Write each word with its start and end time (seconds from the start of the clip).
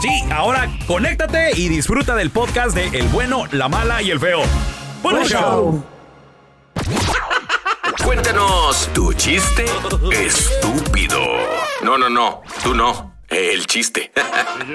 Sí, 0.00 0.08
ahora 0.32 0.68
conéctate 0.86 1.50
y 1.56 1.68
disfruta 1.68 2.14
del 2.14 2.30
podcast 2.30 2.74
de 2.74 2.86
El 2.98 3.08
bueno, 3.08 3.44
la 3.52 3.68
mala 3.68 4.00
y 4.02 4.10
el 4.10 4.18
feo. 4.18 4.40
¡Buen 5.02 5.24
show! 5.26 5.84
Cuéntanos 8.04 8.88
tu 8.94 9.12
chiste 9.12 9.64
estúpido. 10.12 11.18
No, 11.82 11.98
no, 11.98 12.08
no, 12.08 12.40
tú 12.62 12.74
no. 12.74 13.10
El 13.28 13.66
chiste. 13.66 14.10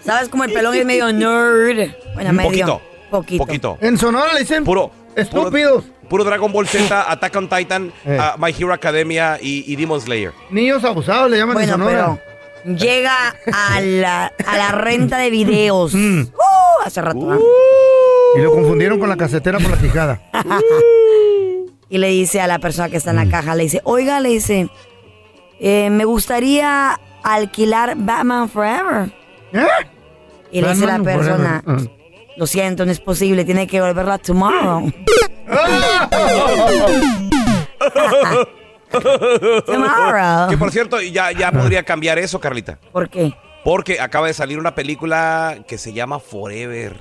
¿Sabes 0.04 0.30
cómo 0.30 0.44
el 0.46 0.54
pelón 0.54 0.74
es 0.76 0.86
medio 0.86 1.12
nerd? 1.12 1.92
Bueno, 2.14 2.30
Un 2.30 2.36
medio. 2.36 2.50
poquito. 2.50 2.82
Poquito. 3.12 3.46
Poquito. 3.46 3.78
En 3.82 3.98
Sonora 3.98 4.34
le 4.34 4.40
dicen 4.40 4.64
Puro. 4.64 4.90
estúpidos. 5.16 5.84
Puro, 5.84 6.10
puro 6.10 6.24
Dragon 6.24 6.52
Ball 6.52 6.68
Z, 6.68 7.12
Attack 7.12 7.36
on 7.36 7.50
Titan, 7.50 7.92
Eh. 8.06 8.18
uh, 8.20 8.40
My 8.40 8.52
Hero 8.58 8.74
Academia 8.74 9.38
y, 9.42 9.72
y 9.72 9.76
Demon 9.76 10.00
Slayer. 10.02 10.32
Niños 10.50 10.84
abusados 10.84 11.30
le 11.30 11.38
llaman 11.38 11.58
en 11.58 11.70
Bueno, 11.70 11.74
Sonora. 11.86 12.20
pero 12.64 12.76
llega 12.78 13.36
a 13.54 13.82
la, 13.82 14.32
a 14.48 14.58
la 14.58 14.72
renta 14.72 15.18
de 15.20 15.30
videos. 15.30 15.94
Mm. 15.94 16.22
Uh, 16.22 16.84
hace 16.86 17.02
rato. 17.02 17.32
¿ah? 17.32 17.38
Y 18.38 18.40
lo 18.42 18.52
confundieron 18.52 19.00
con 19.00 19.08
la 19.10 19.18
casetera 19.18 19.60
por 19.60 19.72
la 19.72 19.78
quijada. 19.78 20.20
Y 21.90 21.98
le 22.00 22.08
dice 22.10 22.42
a 22.42 22.48
la 22.48 22.60
persona 22.60 22.90
que 22.90 22.98
está 22.98 23.14
Mm. 23.14 23.20
en 23.20 23.26
la 23.30 23.38
caja, 23.38 23.56
le 23.56 23.64
dice, 23.64 23.82
oiga, 23.84 24.20
le 24.20 24.30
dice, 24.30 24.70
eh, 25.60 25.90
me 25.90 26.06
gustaría 26.06 27.00
alquilar 27.24 27.94
Batman 27.98 28.50
Forever. 28.50 29.12
¿Eh? 29.54 29.66
Y 30.52 30.62
le 30.62 30.70
dice 30.70 30.86
la 30.86 30.98
Batman 30.98 31.18
persona, 31.18 31.62
Forever. 31.64 31.92
lo 32.38 32.48
siento, 32.48 32.86
no 32.86 32.92
es 32.92 33.00
posible, 33.00 33.46
tiene 33.46 33.68
que 33.68 33.82
volverla 33.82 34.18
tomorrow. 34.18 34.92
tomorrow. 39.66 40.50
Que 40.50 40.58
por 40.58 40.72
cierto, 40.72 41.02
ya, 41.02 41.32
ya 41.32 41.52
podría 41.52 41.84
cambiar 41.84 42.20
eso, 42.20 42.40
Carlita. 42.40 42.80
¿Por 42.92 43.10
qué? 43.10 43.34
Porque 43.64 44.00
acaba 44.00 44.28
de 44.28 44.34
salir 44.34 44.60
una 44.60 44.76
película 44.76 45.58
que 45.68 45.78
se 45.78 45.94
llama 45.94 46.20
Forever. 46.20 47.00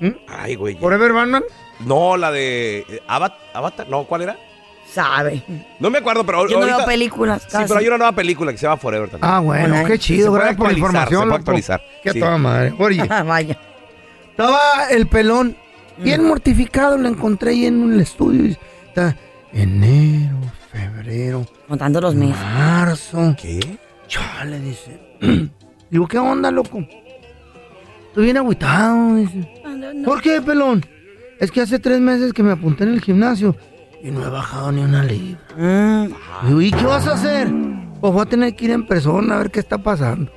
¿Mm? 0.00 0.08
Ay, 0.28 0.54
güey. 0.56 0.74
¿Forever 0.76 1.12
Batman? 1.12 1.42
No, 1.80 2.16
la 2.16 2.30
de 2.32 2.78
eh, 2.88 3.02
Avat- 3.08 3.34
Avatar. 3.54 3.88
No, 3.88 4.04
¿cuál 4.04 4.22
era? 4.22 4.36
Sabe. 4.92 5.42
No 5.78 5.88
me 5.88 5.98
acuerdo, 5.98 6.24
pero 6.26 6.48
Yo 6.48 6.56
no 6.56 6.62
ahorita- 6.62 6.76
veo 6.78 6.86
películas. 6.86 7.42
Sí, 7.42 7.48
casi. 7.52 7.68
pero 7.68 7.78
hay 7.80 7.86
una 7.86 7.98
nueva 7.98 8.12
película 8.12 8.50
que 8.50 8.58
se 8.58 8.66
llama 8.66 8.76
Forever 8.76 9.08
también. 9.08 9.32
Ah, 9.32 9.38
bueno, 9.40 9.68
Bueno, 9.74 9.86
qué 9.88 9.98
chido. 9.98 10.32
Gracias 10.32 10.56
por 10.56 10.66
la 10.66 10.72
información. 10.72 11.08
se 11.08 11.14
puede 11.16 11.26
loco. 11.26 11.36
actualizar. 11.36 11.82
Qué 12.02 12.12
Sí. 12.12 12.18
toda 12.20 12.38
madre. 12.38 12.74
Oye, 12.78 13.02
Vaya. 13.26 13.58
estaba 14.30 14.60
el 14.90 15.06
pelón 15.06 15.56
bien 15.98 16.24
mortificado. 16.26 16.96
Lo 16.98 17.08
encontré 17.08 17.50
ahí 17.52 17.66
en 17.66 17.92
el 17.92 18.00
estudio. 18.00 18.46
y 18.46 18.56
Está 18.88 19.16
enero, 19.52 20.36
febrero, 20.72 21.46
Contando 21.68 22.00
los 22.00 22.14
meses. 22.16 22.36
marzo. 22.42 23.36
¿Qué? 23.40 23.60
Chale, 24.08 24.58
dice. 24.60 24.98
Digo, 25.90 26.06
¿qué 26.08 26.18
onda, 26.18 26.50
loco? 26.50 26.78
Estoy 28.10 28.24
bien 28.24 28.36
agüitado, 28.36 29.16
dice. 29.16 29.48
¿Por 30.04 30.20
qué, 30.20 30.42
pelón? 30.42 30.84
Es 31.38 31.50
que 31.50 31.60
hace 31.60 31.78
tres 31.78 32.00
meses 32.00 32.32
que 32.32 32.42
me 32.42 32.52
apunté 32.52 32.84
en 32.84 32.90
el 32.90 33.00
gimnasio 33.00 33.56
y 34.02 34.10
no 34.10 34.26
he 34.26 34.30
bajado 34.30 34.72
ni 34.72 34.82
una 34.82 35.04
libra. 35.04 35.40
Mm, 35.56 36.60
¿y 36.60 36.70
qué 36.70 36.84
vas 36.84 37.06
a 37.06 37.12
hacer? 37.12 37.48
Pues 38.00 38.12
voy 38.12 38.22
a 38.22 38.26
tener 38.26 38.54
que 38.56 38.64
ir 38.64 38.70
en 38.72 38.86
persona 38.86 39.36
a 39.36 39.38
ver 39.38 39.50
qué 39.50 39.60
está 39.60 39.78
pasando. 39.78 40.30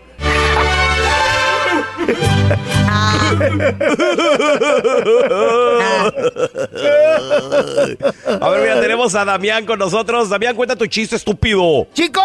A 8.41 8.49
ver, 8.49 8.61
mira, 8.61 8.81
tenemos 8.81 9.15
a 9.15 9.25
Damián 9.25 9.65
con 9.65 9.79
nosotros. 9.79 10.29
Damián, 10.29 10.55
cuenta 10.55 10.75
tu 10.75 10.85
chiste 10.87 11.15
estúpido. 11.15 11.87
¡Chico! 11.93 12.21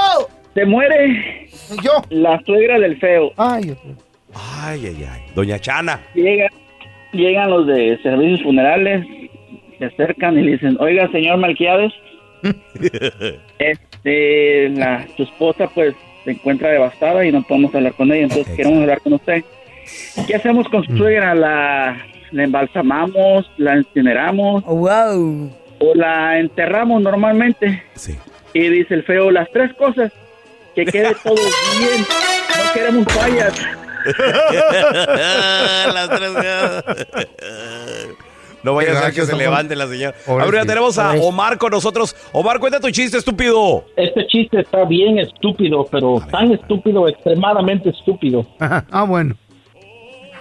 Se 0.55 0.64
muere 0.64 1.49
Yo. 1.82 2.02
la 2.11 2.40
suegra 2.44 2.78
del 2.78 2.99
feo. 2.99 3.32
Ay, 3.37 3.64
Dios 3.64 3.84
mío. 3.84 3.96
Ay, 4.34 4.86
ay, 4.86 5.08
ay. 5.10 5.22
Doña 5.34 5.58
Chana. 5.58 6.00
Llega, 6.14 6.48
llegan 7.12 7.50
los 7.50 7.66
de 7.66 7.98
servicios 8.02 8.42
funerales, 8.42 9.06
se 9.78 9.84
acercan 9.84 10.38
y 10.38 10.42
le 10.42 10.52
dicen, 10.52 10.76
oiga, 10.80 11.10
señor 11.10 11.38
Malquiades, 11.38 11.92
este, 13.58 14.69
la, 14.70 15.06
su 15.16 15.22
esposa 15.25 15.69
pues 15.75 15.94
se 16.25 16.32
encuentra 16.32 16.70
devastada 16.70 17.25
y 17.25 17.32
no 17.32 17.42
podemos 17.42 17.75
hablar 17.75 17.94
con 17.94 18.12
ella, 18.12 18.25
entonces 18.25 18.54
queremos 18.54 18.80
hablar 18.80 19.00
con 19.00 19.14
usted. 19.14 19.44
¿Qué 20.26 20.34
hacemos 20.36 20.69
con 20.69 20.84
su 20.84 20.96
suegra? 20.96 21.34
¿La, 21.34 21.96
la 22.32 22.44
embalsamamos, 22.44 23.50
la 23.56 23.78
incineramos 23.78 24.62
oh, 24.66 24.74
wow. 24.76 25.50
o 25.78 25.94
la 25.94 26.38
enterramos 26.38 27.00
normalmente? 27.02 27.82
Sí. 27.94 28.16
Y 28.52 28.69
dice 28.69 28.94
el 28.94 29.04
feo, 29.04 29.31
las 29.31 29.50
tres 29.52 29.72
cosas, 29.74 30.12
que 30.84 30.92
quede 30.92 31.14
todo 31.25 31.34
bien, 31.34 32.06
no 32.56 32.72
queremos 32.72 33.04
fallas. 33.12 33.54
Las 35.94 36.08
tres- 36.08 36.32
No 38.62 38.75
vaya 38.75 38.92
a 38.98 39.02
ser 39.02 39.14
que 39.14 39.22
se 39.26 39.36
levante 39.36 39.75
la 39.76 39.86
señora. 39.86 40.14
Ahora 40.26 40.64
tenemos 40.64 40.98
a 40.98 41.12
Omar 41.14 41.58
con 41.58 41.70
nosotros. 41.70 42.14
Omar, 42.32 42.58
cuenta 42.60 42.80
tu 42.80 42.90
chiste, 42.90 43.19
estúpido. 43.19 43.84
Este 43.96 44.26
chiste 44.26 44.60
está 44.60 44.84
bien 44.84 45.19
estúpido, 45.19 45.86
pero 45.90 46.20
tan 46.30 46.52
estúpido, 46.52 47.08
extremadamente 47.08 47.90
estúpido, 47.90 48.46
Ajá. 48.58 48.84
Ah, 48.90 49.02
bueno. 49.04 49.34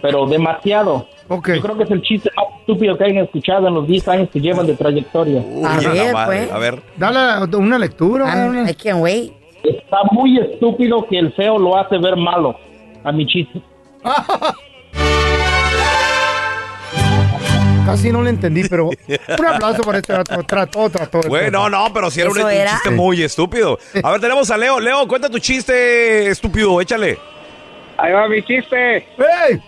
pero 0.01 0.25
demasiado. 0.27 1.07
Ok. 1.29 1.49
Yo 1.55 1.61
creo 1.61 1.77
que 1.77 1.83
es 1.83 1.91
el 1.91 2.01
chiste 2.03 2.29
más 2.35 2.45
estúpido 2.61 2.97
que 2.97 3.03
hayan 3.03 3.17
escuchado 3.25 3.67
en 3.67 3.73
los 3.73 3.85
10 3.87 4.07
años 4.07 4.29
que 4.31 4.39
llevan 4.39 4.65
de 4.67 4.75
trayectoria. 4.75 5.41
A 5.41 5.43
Uy, 5.77 5.85
ver, 5.97 6.13
madre. 6.13 6.37
pues. 6.45 6.51
A 6.51 6.57
ver. 6.59 6.81
Dale 6.95 7.55
una 7.57 7.77
lectura. 7.79 8.25
I'm- 8.25 8.49
una- 8.49 8.69
I 8.71 8.73
can't 8.75 9.01
wait. 9.01 9.33
Está 9.63 9.97
muy 10.11 10.37
estúpido 10.39 11.05
que 11.07 11.17
el 11.19 11.33
feo 11.33 11.57
lo 11.57 11.77
hace 11.77 11.97
ver 11.97 12.15
malo 12.15 12.55
a 13.03 13.11
mi 13.11 13.25
chiste. 13.25 13.61
Casi 17.85 18.11
no 18.11 18.21
le 18.21 18.31
entendí, 18.31 18.67
pero 18.67 18.87
un 18.89 19.45
aplauso 19.45 19.81
para 19.81 19.99
este. 19.99 20.13
Trató, 20.45 20.89
trató. 20.89 21.21
de 21.21 21.29
Güey, 21.29 21.49
no, 21.49 21.69
pero 21.93 22.11
si 22.11 22.19
era 22.19 22.29
un, 22.29 22.35
chiste 22.35 22.89
muy 22.91 23.23
estúpido. 23.23 23.79
A 24.03 24.11
ver, 24.11 24.19
tenemos 24.19 24.51
a 24.51 24.57
Leo. 24.57 24.77
Leo, 24.79 25.07
cuenta 25.07 25.29
tu 25.29 25.39
chiste, 25.39 26.27
estúpido. 26.27 26.81
Échale. 26.81 27.17
Ahí 27.97 28.11
va 28.11 28.27
mi 28.27 28.43
chiste. 28.43 28.97
¡Ey! 28.97 29.61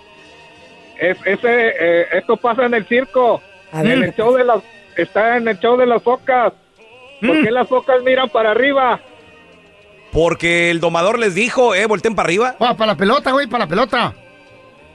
Es, 0.99 1.17
ese, 1.25 1.67
eh, 1.79 2.07
esto 2.11 2.35
pasa 2.35 2.65
en 2.65 2.73
el 2.73 2.85
circo. 2.87 3.41
A 3.71 3.81
En 3.81 4.03
el 4.03 4.13
show 4.13 4.35
de 4.35 4.43
las, 4.43 4.61
está 4.97 5.37
en 5.37 5.47
el 5.47 5.57
show 5.59 5.77
de 5.77 5.85
las 5.85 6.03
focas. 6.03 6.51
¿Por 7.21 7.37
Mm. 7.37 7.43
qué 7.43 7.51
las 7.51 7.67
focas 7.69 8.03
miran 8.03 8.27
para 8.29 8.51
arriba? 8.51 8.99
Porque 10.11 10.71
el 10.71 10.79
domador 10.79 11.19
les 11.19 11.35
dijo, 11.35 11.75
eh, 11.75 11.85
volteen 11.85 12.15
para 12.15 12.25
arriba. 12.27 12.55
Ah, 12.59 12.73
para 12.75 12.93
la 12.93 12.97
pelota, 12.97 13.31
güey, 13.31 13.47
para 13.47 13.65
la 13.65 13.69
pelota. 13.69 14.13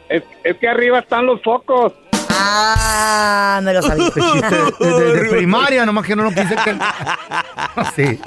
Es, 0.08 0.22
es 0.42 0.56
que 0.58 0.68
arriba 0.68 0.98
están 0.98 1.24
los 1.26 1.40
focos. 1.42 1.92
Ah, 2.36 3.60
me 3.62 3.72
lo 3.72 3.80
sabía. 3.80 4.10
De, 4.80 4.86
de- 4.86 5.12
de 5.24 5.30
primaria, 5.30 5.86
nomás 5.86 6.04
que 6.04 6.16
no 6.16 6.24
lo 6.24 6.30
quise 6.30 6.56
que. 6.56 6.76
Sí. 7.96 8.18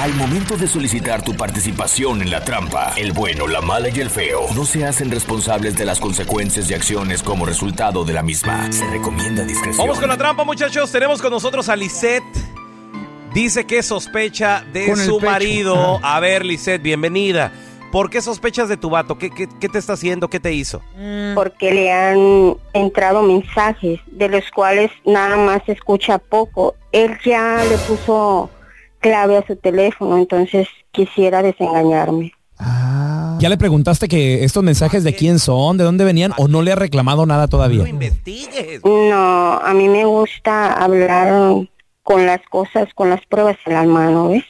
Al 0.00 0.12
momento 0.14 0.56
de 0.56 0.66
solicitar 0.66 1.22
tu 1.22 1.34
participación 1.36 2.22
en 2.22 2.30
la 2.30 2.44
trampa, 2.44 2.92
el 2.96 3.12
bueno, 3.12 3.46
la 3.46 3.60
mala 3.60 3.88
y 3.88 4.00
el 4.00 4.10
feo 4.10 4.46
no 4.54 4.64
se 4.64 4.84
hacen 4.86 5.10
responsables 5.10 5.76
de 5.76 5.84
las 5.84 5.98
consecuencias 6.00 6.70
y 6.70 6.74
acciones 6.74 7.22
como 7.22 7.46
resultado 7.46 8.04
de 8.04 8.12
la 8.12 8.22
misma. 8.22 8.70
Se 8.72 8.86
recomienda 8.90 9.44
discreción. 9.44 9.84
Vamos 9.86 9.98
con 10.00 10.08
la 10.08 10.16
trampa, 10.16 10.44
muchachos. 10.44 10.90
Tenemos 10.92 11.20
con 11.22 11.30
nosotros 11.30 11.68
a 11.68 11.76
Lisette. 11.76 12.22
Dice 13.34 13.64
que 13.66 13.82
sospecha 13.82 14.64
de 14.72 14.86
Con 14.86 14.96
su 14.96 15.18
marido. 15.18 15.98
A 16.04 16.20
ver, 16.20 16.44
Lisette, 16.44 16.80
bienvenida. 16.80 17.52
¿Por 17.90 18.08
qué 18.08 18.22
sospechas 18.22 18.68
de 18.68 18.76
tu 18.76 18.90
vato? 18.90 19.18
¿Qué, 19.18 19.30
qué, 19.30 19.48
qué 19.60 19.68
te 19.68 19.78
está 19.78 19.94
haciendo? 19.94 20.30
¿Qué 20.30 20.38
te 20.38 20.52
hizo? 20.52 20.80
porque 21.34 21.74
le 21.74 21.90
han 21.92 22.56
entrado 22.72 23.22
mensajes 23.22 23.98
de 24.06 24.28
los 24.28 24.48
cuales 24.52 24.92
nada 25.04 25.36
más 25.36 25.62
se 25.66 25.72
escucha 25.72 26.18
poco. 26.18 26.76
Él 26.92 27.18
ya 27.24 27.60
le 27.68 27.76
puso 27.78 28.50
clave 29.00 29.36
a 29.36 29.44
su 29.44 29.56
teléfono, 29.56 30.16
entonces 30.16 30.68
quisiera 30.92 31.42
desengañarme. 31.42 32.32
¿Ya 33.40 33.48
le 33.48 33.58
preguntaste 33.58 34.06
que 34.06 34.44
estos 34.44 34.62
mensajes 34.62 35.02
de 35.02 35.14
quién 35.14 35.40
son, 35.40 35.76
de 35.76 35.82
dónde 35.82 36.04
venían 36.04 36.32
o 36.36 36.46
no 36.46 36.62
le 36.62 36.70
ha 36.70 36.76
reclamado 36.76 37.26
nada 37.26 37.48
todavía? 37.48 37.88
investigues. 37.88 38.80
No, 38.84 39.58
a 39.58 39.74
mí 39.74 39.88
me 39.88 40.04
gusta 40.04 40.72
hablar 40.72 41.66
con 42.04 42.26
las 42.26 42.40
cosas, 42.48 42.86
con 42.94 43.10
las 43.10 43.24
pruebas 43.26 43.56
en 43.66 43.74
la 43.74 43.82
mano, 43.82 44.28
¿ves? 44.28 44.44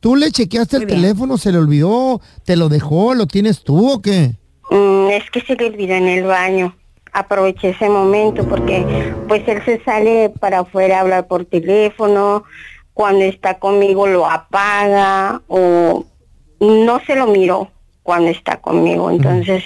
¿Tú 0.00 0.16
le 0.16 0.32
chequeaste 0.32 0.78
el 0.78 0.86
teléfono? 0.86 1.38
¿Se 1.38 1.52
le 1.52 1.58
olvidó? 1.58 2.20
¿Te 2.44 2.56
lo 2.56 2.68
dejó? 2.68 3.14
¿Lo 3.14 3.26
tienes 3.26 3.62
tú 3.62 3.92
o 3.92 4.02
qué? 4.02 4.36
Mm, 4.70 5.08
es 5.10 5.30
que 5.30 5.40
se 5.40 5.54
le 5.54 5.66
olvidó 5.66 5.94
en 5.94 6.08
el 6.08 6.24
baño. 6.24 6.76
Aproveché 7.12 7.70
ese 7.70 7.88
momento 7.88 8.46
porque 8.46 9.12
pues 9.26 9.46
él 9.48 9.62
se 9.64 9.82
sale 9.84 10.32
para 10.40 10.60
afuera 10.60 10.98
a 10.98 11.00
hablar 11.00 11.26
por 11.26 11.44
teléfono, 11.46 12.44
cuando 12.94 13.24
está 13.24 13.58
conmigo 13.58 14.06
lo 14.06 14.26
apaga 14.26 15.42
o 15.48 16.04
no 16.60 17.00
se 17.06 17.14
lo 17.14 17.26
miró 17.26 17.70
cuando 18.02 18.30
está 18.30 18.60
conmigo. 18.60 19.10
Entonces 19.10 19.64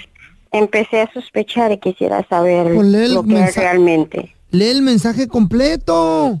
empecé 0.51 1.01
a 1.01 1.13
sospechar 1.13 1.71
y 1.71 1.79
quisiera 1.79 2.25
saber 2.27 2.73
Pues 2.73 3.11
lo 3.11 3.23
que 3.23 3.43
es 3.43 3.55
realmente. 3.55 4.35
Lee 4.51 4.69
el 4.69 4.81
mensaje 4.81 5.27
completo. 5.27 6.39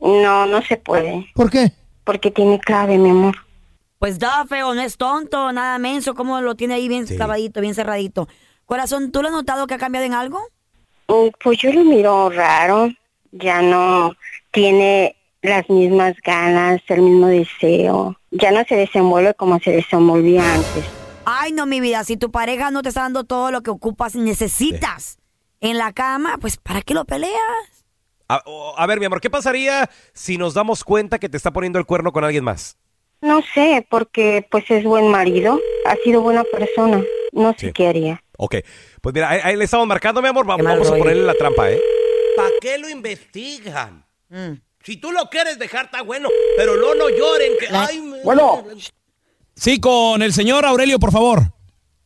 No, 0.00 0.46
no 0.46 0.62
se 0.62 0.76
puede. 0.76 1.26
¿Por 1.34 1.50
qué? 1.50 1.72
Porque 2.04 2.30
tiene 2.30 2.58
clave, 2.58 2.98
mi 2.98 3.10
amor. 3.10 3.36
Pues 3.98 4.18
da, 4.18 4.46
feo, 4.46 4.74
no 4.74 4.80
es 4.80 4.96
tonto, 4.96 5.52
nada 5.52 5.78
menso, 5.78 6.14
como 6.14 6.40
lo 6.40 6.54
tiene 6.54 6.74
ahí 6.74 6.88
bien 6.88 7.06
clavadito, 7.06 7.60
bien 7.60 7.74
cerradito. 7.74 8.28
Corazón, 8.64 9.12
¿tú 9.12 9.20
lo 9.20 9.28
has 9.28 9.34
notado 9.34 9.66
que 9.66 9.74
ha 9.74 9.78
cambiado 9.78 10.06
en 10.06 10.14
algo? 10.14 10.40
Mm, 11.08 11.28
Pues 11.42 11.58
yo 11.58 11.72
lo 11.72 11.84
miro 11.84 12.30
raro, 12.30 12.88
ya 13.32 13.60
no 13.60 14.14
tiene 14.52 15.16
las 15.42 15.68
mismas 15.68 16.14
ganas, 16.24 16.80
el 16.88 17.02
mismo 17.02 17.26
deseo, 17.26 18.16
ya 18.30 18.50
no 18.52 18.64
se 18.68 18.76
desenvuelve 18.76 19.34
como 19.34 19.58
se 19.58 19.70
desenvolvía 19.72 20.42
antes. 20.54 20.84
Ay, 21.26 21.52
no, 21.52 21.66
mi 21.66 21.80
vida, 21.80 22.02
si 22.04 22.16
tu 22.16 22.30
pareja 22.30 22.70
no 22.70 22.82
te 22.82 22.88
está 22.88 23.02
dando 23.02 23.24
todo 23.24 23.50
lo 23.50 23.62
que 23.62 23.70
ocupas 23.70 24.14
y 24.14 24.18
necesitas 24.20 25.18
en 25.60 25.76
la 25.76 25.92
cama, 25.92 26.38
pues 26.40 26.56
¿para 26.56 26.80
qué 26.82 26.94
lo 26.94 27.04
peleas? 27.04 27.79
A, 28.38 28.86
ver, 28.86 29.00
mi 29.00 29.06
amor, 29.06 29.20
¿qué 29.20 29.28
pasaría 29.30 29.90
si 30.12 30.38
nos 30.38 30.54
damos 30.54 30.84
cuenta 30.84 31.18
que 31.18 31.28
te 31.28 31.36
está 31.36 31.50
poniendo 31.52 31.78
el 31.78 31.86
cuerno 31.86 32.12
con 32.12 32.22
alguien 32.24 32.44
más? 32.44 32.76
No 33.20 33.40
sé, 33.54 33.86
porque 33.90 34.46
pues 34.50 34.64
es 34.70 34.84
buen 34.84 35.08
marido, 35.10 35.58
ha 35.86 35.94
sido 36.04 36.22
buena 36.22 36.44
persona, 36.44 37.02
no 37.32 37.52
sé 37.58 37.66
Sí. 37.66 37.72
qué 37.72 37.88
haría. 37.88 38.22
Ok, 38.38 38.56
pues 39.02 39.14
mira, 39.14 39.28
ahí, 39.30 39.40
ahí 39.42 39.56
le 39.56 39.64
estamos 39.64 39.86
marcando, 39.86 40.22
mi 40.22 40.28
amor. 40.28 40.46
Vamos 40.46 40.88
a 40.90 40.96
ponerle 40.96 41.24
la 41.24 41.34
trampa, 41.34 41.70
¿eh? 41.70 41.80
¿Para 42.36 42.48
qué 42.60 42.78
lo 42.78 42.88
investigan? 42.88 44.06
Mm. 44.30 44.52
Si 44.82 44.96
tú 44.96 45.12
lo 45.12 45.28
quieres 45.28 45.58
dejar, 45.58 45.86
está 45.86 46.00
bueno. 46.02 46.28
Pero 46.56 46.76
no, 46.76 46.94
no 46.94 47.10
lloren. 47.10 47.52
Que, 47.60 47.66
ay, 47.76 48.00
me- 48.00 48.22
Bueno. 48.22 48.64
Sí, 49.54 49.78
con 49.78 50.22
el 50.22 50.32
señor 50.32 50.64
Aurelio, 50.64 50.98
por 50.98 51.12
favor. 51.12 51.40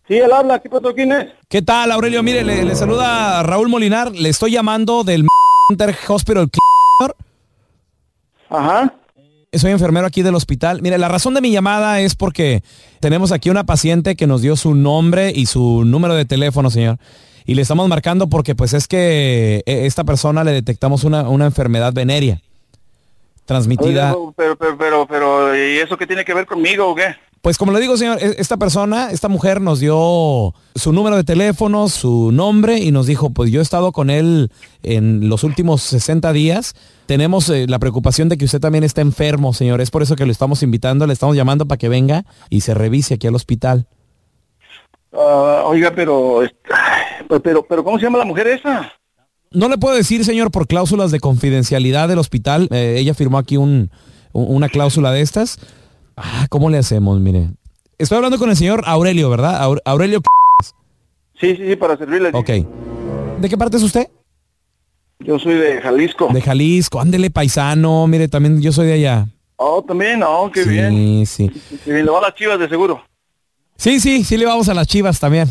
Sí, 0.09 0.15
él 0.19 0.33
habla, 0.33 0.59
¿qué 0.61 0.69
pasó? 0.69 0.93
¿Quién 0.93 1.13
es? 1.13 1.29
¿Qué 1.49 1.63
tal, 1.63 1.93
Aurelio? 1.93 2.23
Mire, 2.25 2.43
le, 2.43 2.65
le 2.65 2.75
saluda 2.75 3.43
Raúl 3.45 3.69
Molinar. 3.69 4.11
Le 4.11 4.29
estoy 4.31 4.51
llamando 4.51 5.05
del 5.05 5.25
Hospital. 6.09 6.51
Ajá. 8.49 8.95
Soy 9.53 9.71
enfermero 9.71 10.07
aquí 10.07 10.23
del 10.23 10.35
hospital. 10.35 10.83
Mire, 10.83 10.99
la 10.99 11.09
razón 11.09 11.35
de 11.35 11.41
mi 11.41 11.51
llamada 11.51 12.01
es 12.01 12.15
porque 12.15 12.63
tenemos 13.01 13.31
aquí 13.33 13.51
una 13.51 13.65
paciente 13.65 14.17
que 14.17 14.27
nos 14.27 14.43
dio 14.43 14.57
su 14.57 14.75
nombre 14.75 15.33
y 15.35 15.47
su 15.47 15.85
número 15.85 16.15
de 16.15 16.25
teléfono, 16.25 16.71
señor. 16.71 16.99
Y 17.47 17.55
le 17.55 17.63
estamos 17.63 17.89
marcando 17.89 18.29
porque 18.29 18.55
pues 18.55 18.73
es 18.73 18.89
que 18.89 19.63
eh, 19.67 19.87
esta 19.87 20.05
persona 20.05 20.45
le 20.45 20.53
detectamos 20.53 21.05
una, 21.05 21.29
una 21.29 21.47
enfermedad 21.47 21.93
venérea 21.93 22.41
transmitida. 23.45 24.15
Pero, 24.37 24.57
pero, 24.57 24.77
pero, 24.79 25.07
pero, 25.07 25.57
¿y 25.57 25.79
eso 25.79 25.97
qué 25.97 26.07
tiene 26.07 26.25
que 26.25 26.35
ver 26.35 26.47
conmigo 26.47 26.89
o 26.89 26.95
qué? 26.95 27.15
Pues 27.43 27.59
como 27.59 27.73
le 27.73 27.81
digo, 27.81 27.97
señor, 27.99 28.17
e- 28.23 28.37
esta 28.39 28.57
persona, 28.57 29.11
esta 29.11 29.29
mujer 29.29 29.61
nos 29.61 29.79
dio 29.79 30.55
su 30.75 30.93
número 30.95 31.17
de 31.17 31.25
teléfono, 31.25 31.89
su 31.91 32.33
nombre 32.33 32.79
y 32.79 32.91
nos 32.91 33.07
dijo, 33.07 33.31
pues 33.31 33.51
yo 33.51 33.61
he 33.61 33.63
estado 33.63 33.93
con 33.93 34.09
él 34.09 34.51
en 34.83 35.29
los 35.29 35.45
últimos 35.45 35.83
60 35.83 36.33
días. 36.33 36.75
Tenemos 37.05 37.51
eh, 37.51 37.67
la 37.69 37.79
preocupación 37.79 38.31
de 38.31 38.39
que 38.39 38.47
usted 38.47 38.61
también 38.61 38.83
está 38.83 39.03
enfermo, 39.03 39.53
señor. 39.53 39.83
Es 39.83 39.91
por 39.91 40.03
eso 40.03 40.17
que 40.17 40.25
lo 40.25 40.33
estamos 40.33 40.63
invitando, 40.63 41.07
le 41.07 41.13
estamos 41.13 41.37
llamando 41.37 41.67
para 41.67 41.77
que 41.79 41.91
venga 41.91 42.25
y 42.49 42.63
se 42.63 42.73
revise 42.73 43.15
aquí 43.15 43.27
al 43.27 43.35
hospital. 43.35 43.87
Ah, 45.13 45.65
oiga, 45.67 45.93
pero, 45.95 46.43
est- 46.43 46.57
ay, 46.73 47.27
pero, 47.29 47.43
pero, 47.43 47.63
pero, 47.67 47.85
¿cómo 47.85 47.99
se 47.99 48.05
llama 48.05 48.19
la 48.19 48.25
mujer 48.25 48.47
esa? 48.47 48.91
No 49.55 49.69
le 49.69 49.79
puedo 49.79 49.95
decir, 49.97 50.25
señor, 50.25 50.51
por 50.51 50.67
cláusulas 50.67 51.11
de 51.11 51.21
confidencialidad 51.21 52.09
del 52.09 52.19
hospital. 52.19 52.69
Eh, 52.71 52.97
ella 52.99 53.15
firmó 53.15 53.39
aquí 53.39 53.57
un, 53.57 53.91
un- 54.33 54.57
una 54.57 54.69
cláusula 54.69 55.13
de 55.13 55.21
estas. 55.21 55.59
Ah, 56.17 56.47
¿cómo 56.51 56.71
le 56.71 56.79
hacemos? 56.79 57.21
Mire. 57.21 57.51
Estoy 57.99 58.17
hablando 58.17 58.39
con 58.39 58.51
el 58.51 58.57
señor 58.57 58.83
Aurelio, 58.87 59.31
¿verdad? 59.31 59.61
Aure- 59.63 59.81
Aurelio. 59.85 60.21
Sí, 61.41 61.57
sí, 61.57 61.63
sí, 61.69 61.77
para 61.77 61.97
servirle. 61.97 62.31
Ok. 62.33 62.51
¿De 63.41 63.49
qué 63.49 63.57
parte 63.57 63.77
es 63.77 63.83
usted? 63.83 64.09
Yo 65.21 65.39
soy 65.39 65.55
de 65.55 65.81
Jalisco. 65.81 66.29
De 66.33 66.41
Jalisco. 66.41 67.01
Ándele, 67.01 67.31
paisano. 67.31 68.07
Mire, 68.07 68.29
también 68.29 68.61
yo 68.61 68.73
soy 68.73 68.87
de 68.89 68.93
allá. 68.95 69.29
Oh, 69.57 69.83
también, 69.83 70.23
oh, 70.25 70.51
qué 70.53 70.65
sí, 70.65 70.69
bien. 70.71 71.25
sí. 71.27 71.51
Y 71.87 71.91
le 71.91 72.05
va 72.05 72.19
a 72.19 72.23
las 72.23 72.35
chivas 72.35 72.59
de 72.59 72.69
seguro. 72.69 73.03
Sí, 73.77 74.01
sí, 74.01 74.25
sí 74.25 74.37
le 74.37 74.47
vamos 74.47 74.69
a 74.69 74.75
las 74.75 74.87
chivas 74.89 75.19
también. 75.21 75.49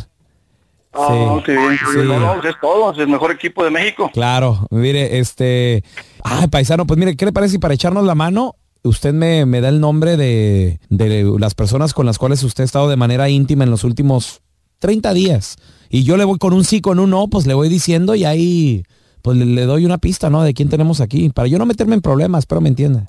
Oh, 0.94 1.38
Sí, 1.40 1.44
qué 1.46 1.52
bien. 1.58 1.72
qué 1.72 2.02
sí. 2.02 2.08
No, 2.08 2.20
no, 2.20 2.34
pues 2.42 2.54
es 2.54 2.62
todo, 2.62 2.92
es 2.92 2.98
el 3.00 3.08
mejor 3.08 3.32
equipo 3.32 3.64
de 3.64 3.72
México. 3.72 4.10
Claro, 4.14 4.68
mire, 4.70 5.20
este... 5.20 5.84
Ay, 6.24 6.48
paisano, 6.48 6.86
pues 6.86 7.00
mire, 7.00 7.16
¿qué 7.16 7.26
le 7.26 7.34
parece 7.34 7.54
si 7.54 7.60
para 7.60 7.74
echarnos 7.74 8.06
la 8.06 8.16
mano, 8.16 8.56
usted 8.84 9.14
me, 9.14 9.46
me 9.46 9.60
da 9.62 9.70
el 9.70 9.80
nombre 9.80 10.18
de, 10.18 10.80
de 10.90 11.24
las 11.40 11.56
personas 11.56 11.94
con 11.94 12.06
las 12.06 12.18
cuales 12.18 12.44
usted 12.44 12.64
ha 12.64 12.66
estado 12.66 12.90
de 12.90 12.96
manera 12.96 13.30
íntima 13.30 13.64
en 13.64 13.72
los 13.72 13.84
últimos 13.84 14.42
30 14.80 15.14
días? 15.14 15.58
Y 15.90 16.04
yo 16.04 16.18
le 16.18 16.24
voy 16.26 16.38
con 16.38 16.54
un 16.54 16.64
sí, 16.64 16.82
con 16.82 17.00
un 17.00 17.10
no, 17.10 17.28
pues 17.28 17.46
le 17.48 17.54
voy 17.54 17.70
diciendo 17.70 18.16
y 18.16 18.26
ahí 18.26 18.84
pues 19.22 19.38
le, 19.38 19.46
le 19.46 19.64
doy 19.66 19.86
una 19.86 19.98
pista, 19.98 20.30
¿no? 20.30 20.44
De 20.44 20.54
quién 20.54 20.70
tenemos 20.70 21.02
aquí, 21.02 21.30
para 21.30 21.48
yo 21.48 21.58
no 21.58 21.66
meterme 21.66 21.96
en 21.96 22.02
problemas, 22.02 22.46
pero 22.46 22.62
me 22.62 22.70
entienda. 22.70 23.06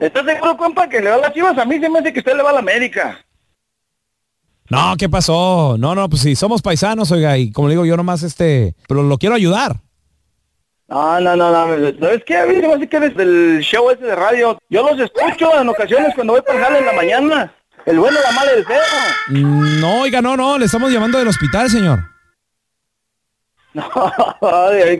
¿Estás 0.00 0.24
seguro, 0.24 0.56
compa, 0.56 0.88
que 0.88 1.00
le 1.00 1.10
va 1.10 1.16
a 1.16 1.20
las 1.20 1.32
chivas? 1.32 1.56
A 1.58 1.64
mí 1.64 1.78
se 1.78 1.88
me 1.88 1.98
hace 1.98 2.12
que 2.12 2.18
usted 2.20 2.36
le 2.36 2.42
va 2.42 2.50
a 2.50 2.54
la 2.54 2.58
América. 2.60 3.23
No, 4.70 4.94
¿qué 4.98 5.08
pasó? 5.08 5.76
No, 5.78 5.94
no, 5.94 6.08
pues 6.08 6.22
sí, 6.22 6.34
somos 6.36 6.62
paisanos, 6.62 7.10
oiga, 7.10 7.36
y 7.36 7.52
como 7.52 7.68
le 7.68 7.74
digo, 7.74 7.84
yo 7.84 7.96
nomás 7.96 8.22
este, 8.22 8.74
pero 8.88 9.02
lo 9.02 9.18
quiero 9.18 9.34
ayudar. 9.34 9.76
No, 10.88 11.20
no, 11.20 11.36
no, 11.36 11.50
no. 11.50 11.98
¿Sabes 11.98 12.22
qué? 12.26 12.36
A 12.36 12.46
mí 12.46 12.56
me 12.56 12.88
que 12.88 12.96
eres 12.96 13.16
del 13.16 13.60
show 13.60 13.90
ese 13.90 14.04
de 14.04 14.14
radio. 14.14 14.58
Yo 14.68 14.88
los 14.88 15.00
escucho 15.00 15.60
en 15.60 15.68
ocasiones 15.68 16.14
cuando 16.14 16.34
voy 16.34 16.42
para 16.42 16.68
el 16.68 16.76
en 16.76 16.86
la 16.86 16.92
mañana. 16.92 17.54
El 17.86 17.98
bueno, 17.98 18.18
la 18.22 18.32
mala 18.32 18.52
y 18.54 18.58
el 18.58 18.64
feo. 18.64 18.80
Mm, 19.28 19.80
No, 19.80 20.00
oiga, 20.02 20.22
no, 20.22 20.36
no, 20.36 20.58
le 20.58 20.66
estamos 20.66 20.90
llamando 20.92 21.18
del 21.18 21.28
hospital, 21.28 21.68
señor. 21.70 22.00
No, 23.74 23.90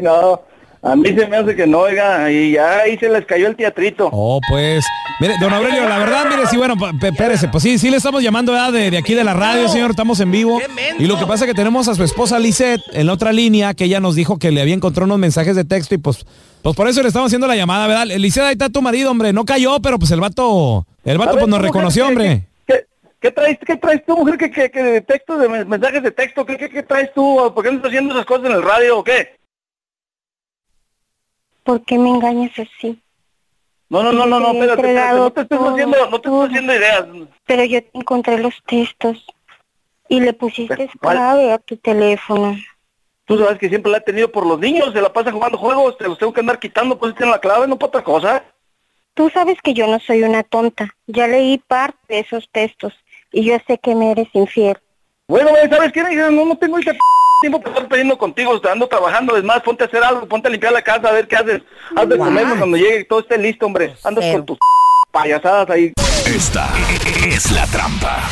no. 0.02 0.42
A 0.84 0.94
mí 0.96 1.08
se 1.16 1.26
me 1.26 1.36
hace 1.38 1.56
que 1.56 1.66
no, 1.66 1.78
oiga. 1.80 2.30
Y 2.30 2.52
ya 2.52 2.80
ahí 2.80 2.98
se 2.98 3.08
les 3.08 3.24
cayó 3.24 3.46
el 3.48 3.56
teatrito. 3.56 4.10
Oh, 4.12 4.38
pues, 4.50 4.84
mire, 5.18 5.34
don 5.40 5.52
Aurelio, 5.52 5.88
la 5.88 5.98
verdad, 5.98 6.26
mire, 6.30 6.46
sí, 6.46 6.56
bueno, 6.58 6.74
espérese, 7.02 7.48
pues 7.48 7.62
sí, 7.62 7.78
sí 7.78 7.88
le 7.90 7.96
estamos 7.96 8.22
llamando 8.22 8.52
de, 8.70 8.90
de 8.90 8.98
aquí 8.98 9.14
de 9.14 9.24
la 9.24 9.32
radio, 9.32 9.66
señor, 9.68 9.90
estamos 9.90 10.20
en 10.20 10.30
vivo. 10.30 10.60
Y 10.98 11.06
lo 11.06 11.18
que 11.18 11.24
pasa 11.26 11.44
es 11.44 11.50
que 11.50 11.54
tenemos 11.54 11.88
a 11.88 11.94
su 11.94 12.04
esposa 12.04 12.38
Lisette 12.38 12.82
en 12.92 13.06
la 13.06 13.14
otra 13.14 13.32
línea, 13.32 13.72
que 13.72 13.84
ella 13.84 13.98
nos 14.00 14.14
dijo 14.14 14.38
que 14.38 14.50
le 14.50 14.60
había 14.60 14.74
encontrado 14.74 15.06
unos 15.06 15.18
mensajes 15.18 15.56
de 15.56 15.64
texto 15.64 15.94
y 15.94 15.98
pues, 15.98 16.26
pues 16.62 16.76
por 16.76 16.86
eso 16.86 17.00
le 17.00 17.08
estamos 17.08 17.28
haciendo 17.28 17.46
la 17.46 17.56
llamada, 17.56 17.86
¿verdad? 17.86 18.06
Lisette, 18.18 18.44
ahí 18.44 18.52
está 18.52 18.68
tu 18.68 18.82
marido, 18.82 19.10
hombre, 19.10 19.32
no 19.32 19.44
cayó, 19.46 19.80
pero 19.80 19.98
pues 19.98 20.10
el 20.10 20.20
vato, 20.20 20.86
el 21.04 21.16
vato 21.16 21.30
ver, 21.32 21.38
pues 21.40 21.48
nos 21.50 21.62
reconoció, 21.62 22.04
¿qué- 22.04 22.08
hombre. 22.12 22.42
¿Qué, 22.66 22.84
qué 23.20 23.30
traes, 23.30 23.58
qué 23.66 23.76
traes 23.76 24.04
tú, 24.06 24.18
mujer? 24.18 24.36
¿Qué, 24.36 24.50
qué, 24.50 24.70
qué 24.70 24.82
de 24.82 25.00
texto, 25.00 25.38
de 25.38 25.48
men- 25.48 25.66
mensajes 25.68 26.02
de 26.02 26.10
texto? 26.10 26.44
¿Qué, 26.44 26.58
qué, 26.58 26.68
qué 26.68 26.82
traes 26.82 27.10
tú? 27.14 27.50
¿Por 27.54 27.64
qué 27.64 27.70
no 27.70 27.76
estás 27.76 27.88
haciendo 27.88 28.12
esas 28.12 28.26
cosas 28.26 28.44
en 28.46 28.52
el 28.52 28.62
radio 28.62 28.98
o 28.98 29.04
qué? 29.04 29.42
¿Por 31.64 31.84
qué 31.84 31.98
me 31.98 32.10
engañas 32.10 32.52
así? 32.58 33.00
No, 33.88 34.02
no, 34.02 34.12
no, 34.12 34.26
no, 34.26 34.40
no, 34.40 34.52
espérate, 34.52 34.80
espérate, 34.82 35.16
no 35.18 35.30
te 35.32 35.44
todo, 35.44 35.68
haciendo, 35.70 36.10
no 36.10 36.20
te 36.20 36.28
estés 36.28 36.44
haciendo 36.48 36.74
ideas. 36.74 37.06
Pero 37.46 37.64
yo 37.64 37.82
te 37.82 37.90
encontré 37.94 38.38
los 38.38 38.54
textos 38.66 39.24
y 40.08 40.20
le 40.20 40.32
pusiste 40.32 40.88
clave 41.00 41.52
a 41.52 41.58
tu 41.58 41.76
teléfono. 41.76 42.56
Tú 43.26 43.38
sabes 43.38 43.58
que 43.58 43.68
siempre 43.68 43.90
la 43.90 43.98
he 43.98 44.02
tenido 44.02 44.30
por 44.30 44.46
los 44.46 44.58
niños, 44.58 44.92
se 44.92 45.00
la 45.00 45.12
pasan 45.12 45.34
jugando 45.34 45.56
juegos, 45.58 45.96
te 45.96 46.04
los 46.06 46.18
tengo 46.18 46.32
que 46.32 46.40
andar 46.40 46.58
quitando, 46.58 46.98
pues 46.98 47.14
tienen 47.14 47.30
la 47.32 47.40
clave, 47.40 47.66
no 47.66 47.78
para 47.78 47.88
otra 47.88 48.04
cosa. 48.04 48.44
Tú 49.14 49.30
sabes 49.30 49.56
que 49.62 49.72
yo 49.74 49.86
no 49.86 49.98
soy 50.00 50.22
una 50.24 50.42
tonta. 50.42 50.94
Ya 51.06 51.26
leí 51.28 51.58
parte 51.58 51.96
de 52.08 52.18
esos 52.20 52.48
textos 52.50 52.92
y 53.32 53.44
yo 53.44 53.56
sé 53.66 53.78
que 53.78 53.94
me 53.94 54.10
eres 54.10 54.28
infiel. 54.32 54.76
Bueno, 55.28 55.50
¿sabes 55.70 55.92
qué? 55.92 56.02
No, 56.02 56.44
no 56.44 56.56
tengo 56.58 56.78
ese 56.78 56.92
p- 56.92 56.98
tiempo 57.44 57.60
para 57.60 57.74
estar 57.74 57.88
peleando 57.88 58.16
contigo, 58.16 58.58
ando 58.70 58.86
trabajando, 58.86 59.36
es 59.36 59.44
más, 59.44 59.60
ponte 59.60 59.84
a 59.84 59.86
hacer 59.86 60.02
algo, 60.02 60.26
ponte 60.26 60.48
a 60.48 60.50
limpiar 60.50 60.72
la 60.72 60.80
casa, 60.80 61.08
a 61.08 61.12
ver 61.12 61.28
qué 61.28 61.36
haces. 61.36 61.60
Haz 61.94 62.08
de 62.08 62.16
comer 62.16 62.46
cuando 62.56 62.78
llegue 62.78 63.04
todo 63.04 63.20
esté 63.20 63.36
listo, 63.36 63.66
hombre. 63.66 63.94
Andas 64.02 64.24
con 64.32 64.46
tus 64.46 64.58
payasadas 65.10 65.68
ahí. 65.68 65.92
Esta 66.24 66.66
es 67.26 67.50
la 67.50 67.66
trampa. 67.66 68.22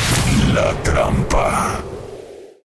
La 0.51 0.73
trampa. 0.81 1.92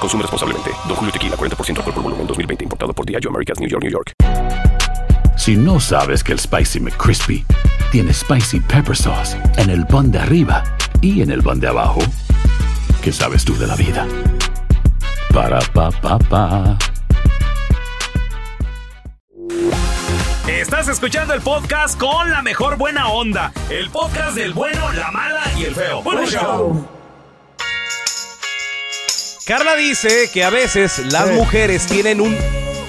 Consume 0.00 0.22
responsablemente. 0.22 0.70
Don 0.86 0.96
Julio 0.96 1.12
Tequila, 1.12 1.36
40% 1.36 1.78
alcohol 1.78 1.94
por 1.94 2.02
volumen, 2.02 2.26
2020. 2.26 2.64
Importado 2.64 2.92
por 2.92 3.06
Diageo 3.06 3.30
Americas, 3.30 3.58
New 3.60 3.68
York, 3.68 3.82
New 3.82 3.92
York. 3.92 4.12
Si 5.36 5.56
no 5.56 5.80
sabes 5.80 6.24
que 6.24 6.32
el 6.32 6.40
Spicy 6.40 6.80
McCrispy 6.80 7.44
tiene 7.90 8.12
Spicy 8.12 8.60
Pepper 8.60 8.96
Sauce 8.96 9.36
en 9.56 9.70
el 9.70 9.86
pan 9.86 10.10
de 10.10 10.18
arriba 10.18 10.64
y 11.00 11.22
en 11.22 11.30
el 11.30 11.42
pan 11.42 11.60
de 11.60 11.68
abajo, 11.68 12.00
¿qué 13.02 13.12
sabes 13.12 13.44
tú 13.44 13.56
de 13.56 13.66
la 13.66 13.76
vida? 13.76 14.06
Para, 15.32 15.60
pa, 15.72 15.90
pa, 15.90 16.18
pa. 16.18 16.76
Estás 20.48 20.88
escuchando 20.88 21.34
el 21.34 21.40
podcast 21.40 21.98
con 21.98 22.30
la 22.30 22.42
mejor 22.42 22.76
buena 22.76 23.08
onda. 23.08 23.52
El 23.70 23.90
podcast 23.90 24.34
del 24.34 24.52
bueno, 24.52 24.92
la 24.92 25.10
mala 25.10 25.42
y 25.56 25.64
el 25.64 25.74
feo. 25.74 26.02
Bueno, 26.02 26.26
show. 26.26 26.97
Carla 29.48 29.74
dice 29.76 30.28
que 30.30 30.44
a 30.44 30.50
veces 30.50 30.98
las 31.10 31.30
mujeres 31.32 31.86
tienen 31.86 32.20
un 32.20 32.36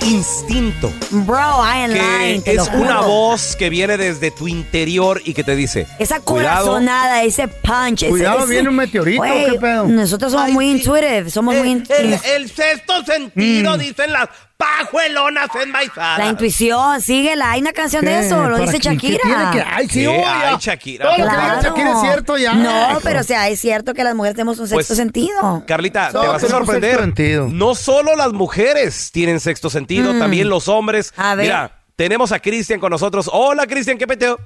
instinto. 0.05 0.91
Bro, 1.09 1.37
I 1.63 1.83
am 1.85 1.91
lying, 1.91 2.43
lo 2.45 2.51
es 2.63 2.67
una 2.73 2.97
juro. 2.97 3.07
voz 3.07 3.55
que 3.55 3.69
viene 3.69 3.95
desde 3.97 4.29
tu 4.31 4.45
interior 4.47 5.21
y 5.23 5.33
que 5.33 5.43
te 5.45 5.55
dice. 5.55 5.87
Esa 5.99 6.19
"Cuidado". 6.19 6.65
corazonada, 6.65 7.23
ese 7.23 7.47
punch. 7.47 8.03
ese- 8.03 8.09
Cuidado, 8.09 8.39
ese- 8.39 8.49
viene 8.51 8.67
un 8.69 8.75
meteorito, 8.75 9.21
Güey, 9.21 9.51
¿qué 9.51 9.59
pedo? 9.59 9.87
Nosotros 9.87 10.33
somos 10.33 10.49
muy 10.51 10.69
intuitive, 10.69 11.29
somos 11.29 11.55
muy... 11.55 11.69
in- 11.69 11.83
El, 11.97 12.19
el 12.35 12.49
sexto 12.51 13.05
sentido, 13.05 13.75
Mm. 13.75 13.79
dicen 13.79 14.11
las 14.11 14.27
pajuelonas 14.59 15.47
enmaizadas. 15.63 16.17
La 16.19 16.25
intuición, 16.27 16.99
síguela. 16.99 17.51
Hay 17.51 17.61
una 17.61 17.71
canción 17.71 18.03
de 18.03 18.19
eso, 18.19 18.43
lo 18.49 18.57
¿Para 18.57 18.65
dice 18.71 18.73
qué? 18.73 18.89
¿Qué 18.97 19.13
Shakira. 19.13 19.19
tiene 19.23 19.51
que- 19.53 19.61
Ay, 19.73 19.87
sí, 19.87 20.05
ay. 20.05 20.55
Shakira. 20.59 21.05
Todo 21.05 21.17
lo 21.17 21.23
que 21.23 21.29
Claro. 21.31 21.47
diga 21.59 21.61
Shakira 21.69 21.91
es 21.93 22.01
cierto 22.01 22.37
ya. 22.37 22.53
No, 22.55 22.99
pero 23.01 23.21
o 23.21 23.23
sea, 23.23 23.47
es 23.47 23.59
cierto 23.61 23.93
que 23.93 24.03
las 24.03 24.15
mujeres 24.15 24.35
tenemos 24.35 24.59
un 24.59 24.67
sexto 24.67 24.87
Pues, 24.87 24.97
sentido. 24.97 25.63
Carlita, 25.65 26.09
te 26.11 26.17
vas 26.17 26.43
a 26.43 26.47
sorprender. 26.49 27.07
No 27.53 27.73
solo 27.73 28.17
las 28.17 28.33
mujeres 28.33 29.11
tienen 29.13 29.39
sexto 29.39 29.69
sentido, 29.69 30.13
Mm. 30.13 30.19
también 30.19 30.49
los 30.49 30.67
hombres. 30.67 31.13
A 31.15 31.35
ver. 31.35 31.45
Mira, 31.45 31.71
tenemos 31.95 32.33
a 32.33 32.39
Cristian 32.39 32.81
con 32.81 32.89
nosotros. 32.91 33.29
Hola, 33.31 33.65
Cristian, 33.65 33.97
¿qué 33.97 34.07
peteo? 34.07 34.37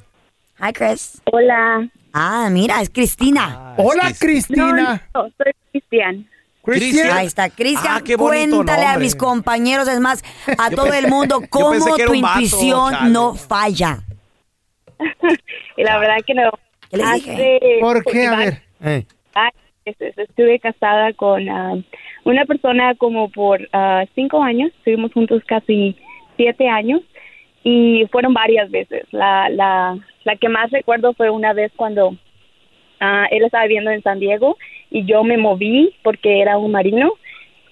Hi, 0.59 0.71
Chris. 0.73 1.19
Hola. 1.31 1.89
Ah, 2.13 2.47
mira, 2.51 2.79
es 2.81 2.91
Cristina. 2.91 3.73
Hola, 3.77 4.13
Cristina. 4.19 5.01
No, 5.15 5.23
soy 5.37 5.51
Cristian. 5.71 6.29
Cristian. 6.63 7.17
Ahí 7.17 7.27
está, 7.27 7.49
Cristian. 7.49 7.93
Ah, 7.97 8.01
cuéntale 8.17 8.85
a 8.85 8.97
mis 8.97 9.15
compañeros, 9.15 9.87
es 9.87 9.99
más, 9.99 10.23
a 10.57 10.69
Yo 10.69 10.77
todo 10.77 10.93
el 10.93 11.07
mundo, 11.07 11.41
cómo 11.49 11.73
tu 11.73 11.91
vato, 11.91 12.13
intuición 12.13 12.93
chale. 12.93 13.11
no 13.11 13.35
falla. 13.35 13.99
Y 15.75 15.83
la 15.83 15.97
verdad 15.97 16.17
que 16.25 16.33
no. 16.35 16.51
¿Qué 16.89 16.97
les 16.97 17.05
Hace-? 17.05 17.59
¿Por 17.81 18.03
qué? 18.05 18.27
A 18.27 18.35
ver. 18.35 18.61
Eh. 18.83 19.05
Estuve 19.85 20.59
casada 20.59 21.11
con 21.13 21.49
ah, 21.49 21.73
una 22.23 22.45
persona 22.45 22.95
como 22.95 23.29
por 23.29 23.67
ah, 23.73 24.05
cinco 24.15 24.43
años. 24.43 24.71
Estuvimos 24.77 25.11
juntos 25.11 25.41
casi 25.45 25.97
siete 26.37 26.69
años 26.69 27.01
y 27.63 28.05
fueron 28.11 28.33
varias 28.33 28.69
veces. 28.69 29.03
La, 29.11 29.49
la, 29.49 29.97
la 30.23 30.35
que 30.37 30.47
más 30.47 30.69
recuerdo 30.71 31.13
fue 31.13 31.29
una 31.29 31.53
vez 31.53 31.71
cuando 31.75 32.15
ah, 33.05 33.25
él 33.31 33.43
estaba 33.43 33.65
viviendo 33.65 33.91
en 33.91 34.01
San 34.01 34.19
Diego 34.19 34.57
y 34.89 35.03
yo 35.05 35.23
me 35.23 35.37
moví 35.37 35.93
porque 36.03 36.41
era 36.41 36.57
un 36.57 36.71
marino 36.71 37.11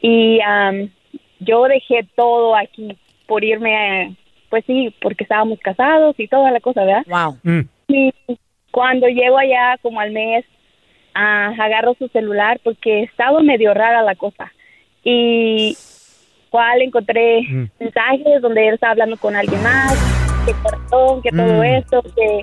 y 0.02 0.40
am, 0.46 0.90
yo 1.40 1.64
dejé 1.66 2.06
todo 2.16 2.56
aquí 2.56 2.98
por 3.28 3.44
irme, 3.44 3.72
eh, 4.04 4.12
pues 4.50 4.64
sí, 4.66 4.94
porque 5.02 5.24
estábamos 5.24 5.60
casados 5.60 6.16
y 6.20 6.28
toda 6.28 6.52
la 6.52 6.60
cosa, 6.60 6.84
¿verdad? 6.84 7.06
Wow. 7.08 7.38
Mm. 7.44 7.62
Y 7.88 8.12
cuando 8.72 9.08
llego 9.08 9.38
allá 9.38 9.78
como 9.82 10.00
al 10.02 10.12
mes, 10.12 10.44
ah, 11.14 11.54
agarro 11.58 11.94
su 11.98 12.08
celular 12.10 12.60
porque 12.64 13.04
estaba 13.04 13.40
medio 13.42 13.74
rara 13.74 14.02
la 14.02 14.16
cosa. 14.16 14.52
Y 15.04 15.78
cual 16.50 16.82
encontré 16.82 17.42
Mm. 17.48 17.66
mensajes 17.80 18.42
donde 18.42 18.68
él 18.68 18.74
estaba 18.74 18.92
hablando 18.92 19.18
con 19.18 19.36
alguien 19.36 19.62
más, 19.64 19.94
que 20.46 20.54
corazón, 20.62 21.22
que 21.22 21.30
todo 21.32 21.62
Mm. 21.62 21.64
esto, 21.64 22.04
que 22.16 22.42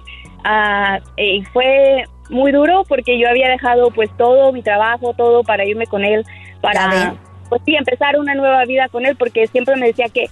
y 1.16 1.44
fue 1.52 2.04
muy 2.28 2.52
duro 2.52 2.84
porque 2.88 3.18
yo 3.18 3.28
había 3.28 3.48
dejado 3.48 3.90
pues 3.90 4.10
todo 4.16 4.52
mi 4.52 4.62
trabajo, 4.62 5.14
todo 5.14 5.42
para 5.44 5.64
irme 5.64 5.86
con 5.86 6.04
él, 6.04 6.24
para 6.60 7.14
pues 7.48 7.62
sí, 7.64 7.74
empezar 7.74 8.18
una 8.18 8.34
nueva 8.34 8.64
vida 8.66 8.88
con 8.88 9.06
él 9.06 9.16
porque 9.16 9.46
siempre 9.46 9.76
me 9.76 9.86
decía 9.88 10.06
que 10.12 10.26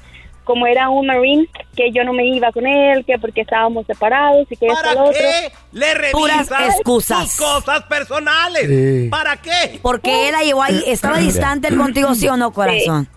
como 0.45 0.67
era 0.69 0.89
un 0.89 1.09
marine, 1.09 1.49
que 1.75 1.91
yo 1.91 2.05
no 2.05 2.13
me 2.13 2.25
iba 2.25 2.53
con 2.53 2.67
él, 2.69 3.05
que 3.05 3.19
porque 3.19 3.41
estábamos 3.41 3.85
separados 3.85 4.47
y 4.49 4.57
que 4.57 4.67
esto 4.67 4.81
¿Para 4.81 5.03
otro. 5.03 5.13
qué 5.13 5.53
le 5.73 6.11
Puras 6.13 6.49
revisas 6.49 6.77
excusas. 6.77 7.25
tus 7.25 7.37
cosas 7.37 7.83
personales? 7.83 8.69
Sí. 8.69 9.09
¿Para 9.11 9.37
qué? 9.39 9.81
Porque 9.83 10.29
él 10.29 10.33
la 10.33 10.43
llevó 10.45 10.63
ahí, 10.63 10.85
estaba 10.87 11.19
distante 11.19 11.67
él 11.69 11.77
contigo, 11.77 12.15
¿sí 12.15 12.29
o 12.29 12.37
no, 12.37 12.53
corazón? 12.53 13.09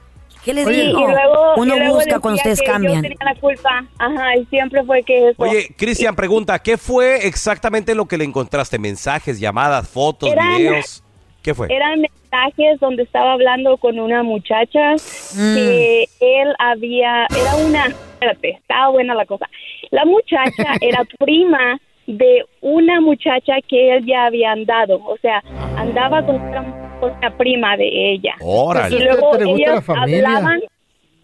¿Qué 0.44 0.54
les 0.54 0.66
digo? 0.68 1.00
y 1.02 1.12
luego, 1.12 1.54
Uno 1.58 1.76
y 1.76 1.80
luego 1.80 1.96
busca 1.96 2.20
cuando 2.20 2.38
ustedes 2.38 2.62
que 2.62 2.66
cambian. 2.68 2.96
Yo 2.96 3.02
tenía 3.02 3.18
la 3.26 3.36
culpa, 3.40 3.86
ajá, 3.98 4.36
y 4.38 4.46
siempre 4.46 4.84
fue 4.84 5.04
que 5.04 5.30
eso. 5.30 5.36
Oye, 5.44 5.68
Cristian 5.78 6.16
pregunta, 6.16 6.60
¿qué 6.60 6.78
fue 6.78 7.28
exactamente 7.28 7.94
lo 7.96 8.06
que 8.08 8.18
le 8.18 8.24
encontraste? 8.26 8.80
¿Mensajes, 8.80 9.40
llamadas, 9.40 9.88
fotos, 9.90 10.32
Eran- 10.32 10.58
videos? 10.58 11.04
¿Qué 11.42 11.54
fue? 11.54 11.68
Eran 11.74 12.02
mensajes 12.02 12.80
donde 12.80 13.04
estaba 13.04 13.34
hablando 13.34 13.78
con 13.78 14.00
una 14.00 14.24
muchacha 14.24 14.94
Mm. 15.36 15.56
que 15.56 16.04
él 16.20 16.54
había, 16.60 17.26
era 17.30 17.56
una, 17.56 17.86
espérate, 17.88 18.50
estaba 18.52 18.90
buena 18.90 19.16
la 19.16 19.26
cosa. 19.26 19.50
La 19.92 20.04
muchacha 20.06 20.52
era 20.82 21.04
prima 21.18 21.80
de 22.18 22.44
una 22.62 23.00
muchacha 23.02 23.54
que 23.68 23.96
él 23.96 24.06
ya 24.06 24.26
había 24.26 24.52
andado, 24.52 24.96
o 25.06 25.16
sea, 25.22 25.44
andaba 25.78 26.26
con 26.26 26.36
una, 26.42 26.98
con 27.00 27.12
una 27.12 27.38
prima 27.38 27.78
de 27.78 28.14
ella. 28.14 28.34
Órale. 28.42 28.96
Y 28.96 29.00
luego 29.00 29.38
¿Te 29.38 29.46
gusta 29.46 29.72
la 29.94 30.02
hablaban 30.02 30.60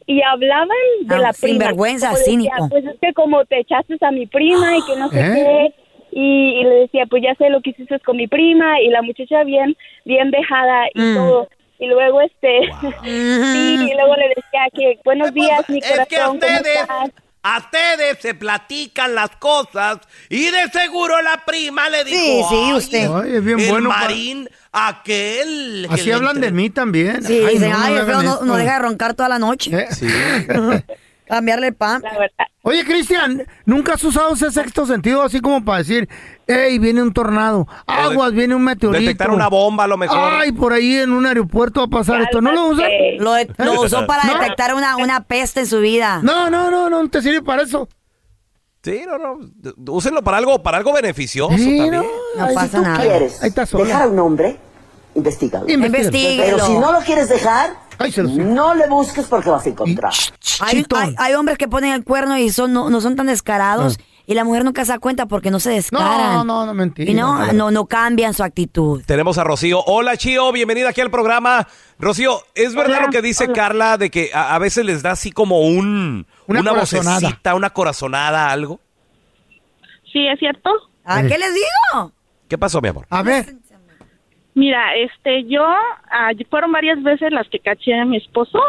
y 0.06 0.22
hablaban 0.22 0.68
de 1.02 1.16
Ah, 1.16 1.20
la 1.20 1.34
prima. 1.34 1.48
sinvergüenza, 1.50 2.10
decía, 2.12 2.24
cínico. 2.24 2.70
Pues 2.70 2.86
es 2.86 3.00
que 3.02 3.14
como 3.14 3.44
te 3.46 3.60
echaste 3.62 3.96
a 4.02 4.12
mi 4.12 4.28
prima 4.28 4.78
y 4.78 4.82
que 4.84 4.96
no 4.96 5.10
sé 5.10 5.20
¿Eh? 5.22 5.32
qué. 5.34 5.74
Y, 6.12 6.60
y 6.60 6.64
le 6.64 6.76
decía, 6.82 7.06
pues 7.10 7.24
ya 7.24 7.34
sé 7.36 7.50
lo 7.50 7.62
que 7.62 7.72
hiciste 7.72 8.00
con 8.02 8.16
mi 8.18 8.28
prima. 8.28 8.80
Y 8.82 8.90
la 8.90 9.02
muchacha 9.02 9.44
bien, 9.44 9.76
bien 10.06 10.30
dejada 10.30 10.86
y 10.94 11.02
Mm. 11.02 11.16
todo. 11.16 11.48
Y 11.80 11.88
luego, 11.88 12.22
este, 12.22 12.60
sí, 13.04 13.78
y 13.90 13.94
luego 13.96 14.16
le 14.16 14.28
decía 14.30 14.62
que 14.74 15.00
buenos 15.04 15.34
días, 15.34 15.68
mi 15.68 15.80
Es 15.80 15.86
que 16.08 16.16
corazón, 16.16 16.40
¿cómo 16.40 16.54
ustedes, 16.56 16.76
estás? 16.82 17.10
A 17.48 17.60
ustedes 17.60 18.18
se 18.22 18.34
platican 18.34 19.14
las 19.14 19.30
cosas 19.38 20.00
y 20.30 20.46
de 20.50 20.68
seguro 20.74 21.22
la 21.22 21.46
prima 21.46 21.90
le 21.90 22.04
dijo, 22.04 22.18
Sí, 22.18 22.44
sí, 22.50 22.56
"Ay, 22.66 22.74
usted. 22.74 23.10
Ay, 23.14 23.36
es 23.36 23.44
bien 23.44 23.60
el 23.60 23.70
bueno. 23.70 23.90
pa- 23.90 24.00
marín, 24.00 24.50
aquel. 24.72 25.86
que 25.88 25.94
Así 25.94 26.12
hablan 26.12 26.42
de 26.42 26.52
mí 26.52 26.72
también. 26.72 27.24
Sí, 27.24 27.40
dicen, 27.40 27.72
no, 27.72 27.78
ay, 27.78 27.94
el 27.94 28.00
feo 28.06 28.14
hagan 28.16 28.26
no, 28.26 28.34
esto". 28.34 28.46
no 28.46 28.56
deja 28.56 28.74
de 28.74 28.80
roncar 28.80 29.14
toda 29.14 29.30
la 29.30 29.38
noche. 29.40 29.72
Eh, 29.74 29.88
Cambiarle 31.26 31.68
el 31.68 31.76
pan. 31.76 32.02
La 32.04 32.12
verdad. 32.12 32.46
Oye, 32.62 32.84
Cristian, 32.84 33.46
¿nunca 33.66 33.94
has 33.94 34.04
usado 34.04 34.34
ese 34.34 34.52
sexto 34.52 34.86
sentido 34.88 35.22
así 35.22 35.40
como 35.40 35.64
para 35.64 35.80
decir, 35.80 36.10
hey, 36.48 36.80
viene 36.80 37.02
un 37.04 37.14
tornado, 37.14 37.68
aguas, 37.86 38.32
viene 38.34 38.56
un 38.56 38.64
meteorito? 38.64 39.02
Detectar 39.02 39.30
una 39.30 39.48
bomba 39.50 39.84
a 39.84 39.88
lo 39.88 39.98
mejor. 39.98 40.18
Ay, 40.18 40.52
por 40.52 40.74
ahí 40.74 40.96
en 40.98 41.12
un 41.12 41.26
aeropuerto 41.28 41.82
va 41.82 41.86
a 41.86 41.90
pasar 42.02 42.22
esto. 42.22 42.42
¿No 42.42 42.52
lo 42.52 42.68
usas? 42.70 42.88
Lo, 43.20 43.36
lo 43.64 43.82
usó 43.82 44.08
para 44.08 44.24
No. 44.26 44.40
detectar 44.40 44.74
una, 44.74 44.98
una 44.98 45.22
peste 45.26 45.60
en 45.62 45.68
su 45.68 45.80
vida. 45.80 46.22
No, 46.24 46.50
no, 46.50 46.72
no, 46.72 46.90
no 46.90 47.08
te 47.10 47.22
sirve 47.22 47.42
para 47.44 47.62
eso. 47.64 47.88
Sí, 48.84 49.02
no, 49.08 49.18
no. 49.18 49.40
Úsenlo 49.94 50.24
para 50.24 50.38
algo, 50.38 50.62
para 50.62 50.78
algo 50.78 50.94
beneficioso 50.94 51.56
Sí, 51.58 51.78
también. 51.78 51.92
no, 51.92 52.04
No 52.38 52.46
Ay, 52.46 52.56
pasa 52.56 52.68
si 52.68 52.76
tú 52.78 52.82
nada. 52.84 53.00
quieres 53.02 53.42
Ahí 53.44 53.50
está 53.50 53.66
sola. 53.66 53.86
dejar 53.86 54.02
a 54.04 54.08
un 54.08 54.20
hombre, 54.20 54.58
investigalo. 55.16 55.66
Investígalo. 55.68 55.98
Investíguelo. 56.08 56.44
Pero 56.58 56.66
si 56.68 56.78
no 56.78 56.92
lo 56.92 57.00
quieres 57.00 57.30
dejar, 57.30 57.72
Ay, 57.98 58.12
se 58.12 58.24
no 58.24 58.74
le 58.76 58.88
busques 58.88 59.26
porque 59.28 59.50
vas 59.50 59.66
a 59.66 59.70
encontrar. 59.70 60.12
Hay, 60.62 60.86
hay- 60.96 61.16
hay 61.18 61.34
hombres 61.34 61.58
que 61.58 61.68
ponen 61.68 61.94
el 61.94 62.04
cuerno 62.04 62.38
y 62.38 62.50
son 62.50 62.74
no, 62.74 62.90
no 62.90 63.02
son 63.02 63.16
tan 63.16 63.28
descarados 63.28 63.98
y 64.28 64.34
la 64.34 64.44
mujer 64.44 64.64
nunca 64.66 64.84
se 64.86 64.92
da 64.92 65.00
cuenta 65.00 65.28
porque 65.28 65.52
no 65.52 65.60
se 65.60 65.70
descaran. 65.72 66.08
Ah. 66.22 66.34
No, 66.38 66.44
no, 66.44 66.66
no, 66.66 66.74
mentira. 66.74 67.12
Y 67.12 67.14
no, 67.14 67.52
no, 67.54 67.72
no 67.72 67.86
cambian 67.86 68.34
su 68.34 68.44
actitud. 68.44 69.04
Tenemos 69.06 69.38
a 69.38 69.44
Rocío. 69.44 69.82
Hola, 69.86 70.18
Chío, 70.18 70.52
bienvenida 70.52 70.90
aquí 70.90 71.02
al 71.02 71.12
programa. 71.12 71.68
Rocío, 72.00 72.40
¿es 72.56 72.74
verdad 72.76 72.98
Hola, 72.98 73.06
lo 73.08 73.12
que 73.12 73.22
dice 73.22 73.46
hola. 73.46 73.54
Carla 73.54 73.98
de 73.98 74.10
que 74.10 74.32
a, 74.34 74.56
a 74.56 74.60
veces 74.60 74.84
les 74.86 75.04
da 75.04 75.12
así 75.12 75.32
como 75.32 75.62
un 75.62 76.26
Una 76.48 76.60
una, 76.62 76.72
corazonada. 76.72 77.20
vocecita, 77.20 77.56
una 77.56 77.70
corazonada, 77.70 78.50
algo? 78.52 78.80
Sí, 80.12 80.26
es 80.28 80.40
cierto. 80.40 80.70
¿A 81.04 81.22
Eh. 81.22 81.28
qué 81.28 81.38
les 81.38 81.54
digo? 81.54 82.12
¿Qué 82.48 82.58
pasó, 82.58 82.80
mi 82.82 82.90
amor? 82.90 83.06
A 83.10 83.22
ver, 83.24 83.56
Mira, 84.56 84.96
este, 84.96 85.44
yo, 85.46 85.64
ah, 85.64 86.32
fueron 86.50 86.72
varias 86.72 87.02
veces 87.04 87.32
las 87.32 87.48
que 87.50 87.60
caché 87.60 87.94
a 87.94 88.06
mi 88.06 88.18
esposo, 88.18 88.60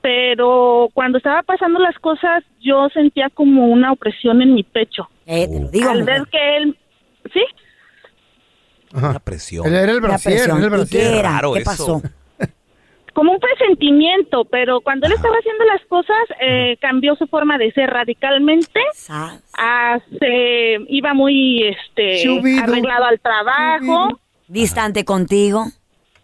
pero 0.00 0.88
cuando 0.94 1.18
estaba 1.18 1.42
pasando 1.42 1.78
las 1.78 1.96
cosas, 1.98 2.42
yo 2.60 2.88
sentía 2.90 3.28
como 3.30 3.66
una 3.66 3.92
opresión 3.92 4.40
en 4.40 4.54
mi 4.54 4.62
pecho. 4.62 5.08
Eh, 5.26 5.46
te 5.48 5.60
lo 5.60 5.68
digo. 5.68 5.90
Al 5.90 6.00
mujer. 6.00 6.18
ver 6.20 6.28
que 6.30 6.56
él, 6.56 6.76
¿sí? 7.32 7.42
Ajá. 8.94 9.10
Una 9.10 9.18
presión. 9.20 9.66
él 9.66 9.74
era 9.74 9.92
el 9.92 10.00
La 10.00 10.08
brasier, 10.08 10.34
presión. 10.36 10.58
era 10.58 10.66
el 10.66 10.72
¿Y 10.72 10.76
brasier. 10.76 11.02
qué 11.12 11.18
era? 11.18 11.30
raro 11.30 11.52
¿Qué 11.52 11.58
eso. 11.60 11.70
pasó? 11.70 12.02
como 13.14 13.32
un 13.32 13.40
presentimiento, 13.40 14.44
pero 14.44 14.80
cuando 14.80 15.06
él 15.06 15.12
estaba 15.12 15.34
haciendo 15.36 15.64
las 15.64 15.84
cosas, 15.86 16.16
eh, 16.40 16.76
cambió 16.80 17.16
su 17.16 17.26
forma 17.26 17.58
de 17.58 17.72
ser 17.72 17.90
radicalmente. 17.90 18.80
Sas. 18.94 19.42
Ah, 19.58 19.98
se 20.20 20.78
iba 20.88 21.14
muy 21.14 21.64
este 21.64 22.22
arreglado 22.62 23.04
al 23.04 23.18
trabajo, 23.20 24.20
Distante 24.50 25.04
contigo. 25.04 25.66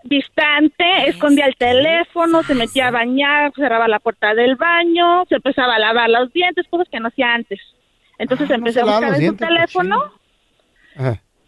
distante, 0.03 1.09
escondía 1.09 1.47
el 1.47 1.57
teléfono, 1.57 2.43
se 2.45 2.55
metía 2.55 2.89
a 2.89 2.91
bañar, 2.93 3.53
cerraba 3.57 3.89
la 3.89 3.99
puerta 3.99 4.35
del 4.35 4.55
baño, 4.55 5.25
se 5.29 5.37
empezaba 5.37 5.75
a 5.75 5.79
lavar 5.81 6.09
los 6.11 6.33
dientes, 6.33 6.67
cosas 6.71 6.87
que 6.91 7.01
no 7.01 7.09
hacía 7.09 7.35
antes. 7.35 7.59
Entonces 8.19 8.49
Ah, 8.51 8.55
empecé 8.55 8.81
a 8.81 8.85
buscar 8.85 9.09
en 9.09 9.15
su 9.15 9.21
dientes, 9.21 9.49
teléfono 9.49 10.12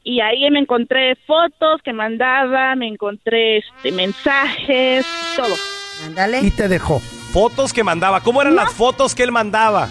y 0.05 0.21
ahí 0.21 0.51
me 0.51 0.61
encontré 0.61 1.17
fotos 1.27 1.83
que 1.83 1.93
mandaba, 1.93 2.75
me 2.75 2.89
encontré 2.89 3.59
este 3.59 3.93
mensajes, 3.93 5.07
todo. 5.37 5.55
Ándale. 6.07 6.41
Y 6.41 6.51
te 6.51 6.69
dejó. 6.69 7.01
Fotos 7.01 7.73
que 7.73 7.85
mandaba. 7.85 8.23
¿Cómo 8.23 8.41
eran 8.41 8.57
las 8.57 8.73
fotos 8.73 9.15
que 9.15 9.23
él 9.23 9.33
mandaba? 9.33 9.89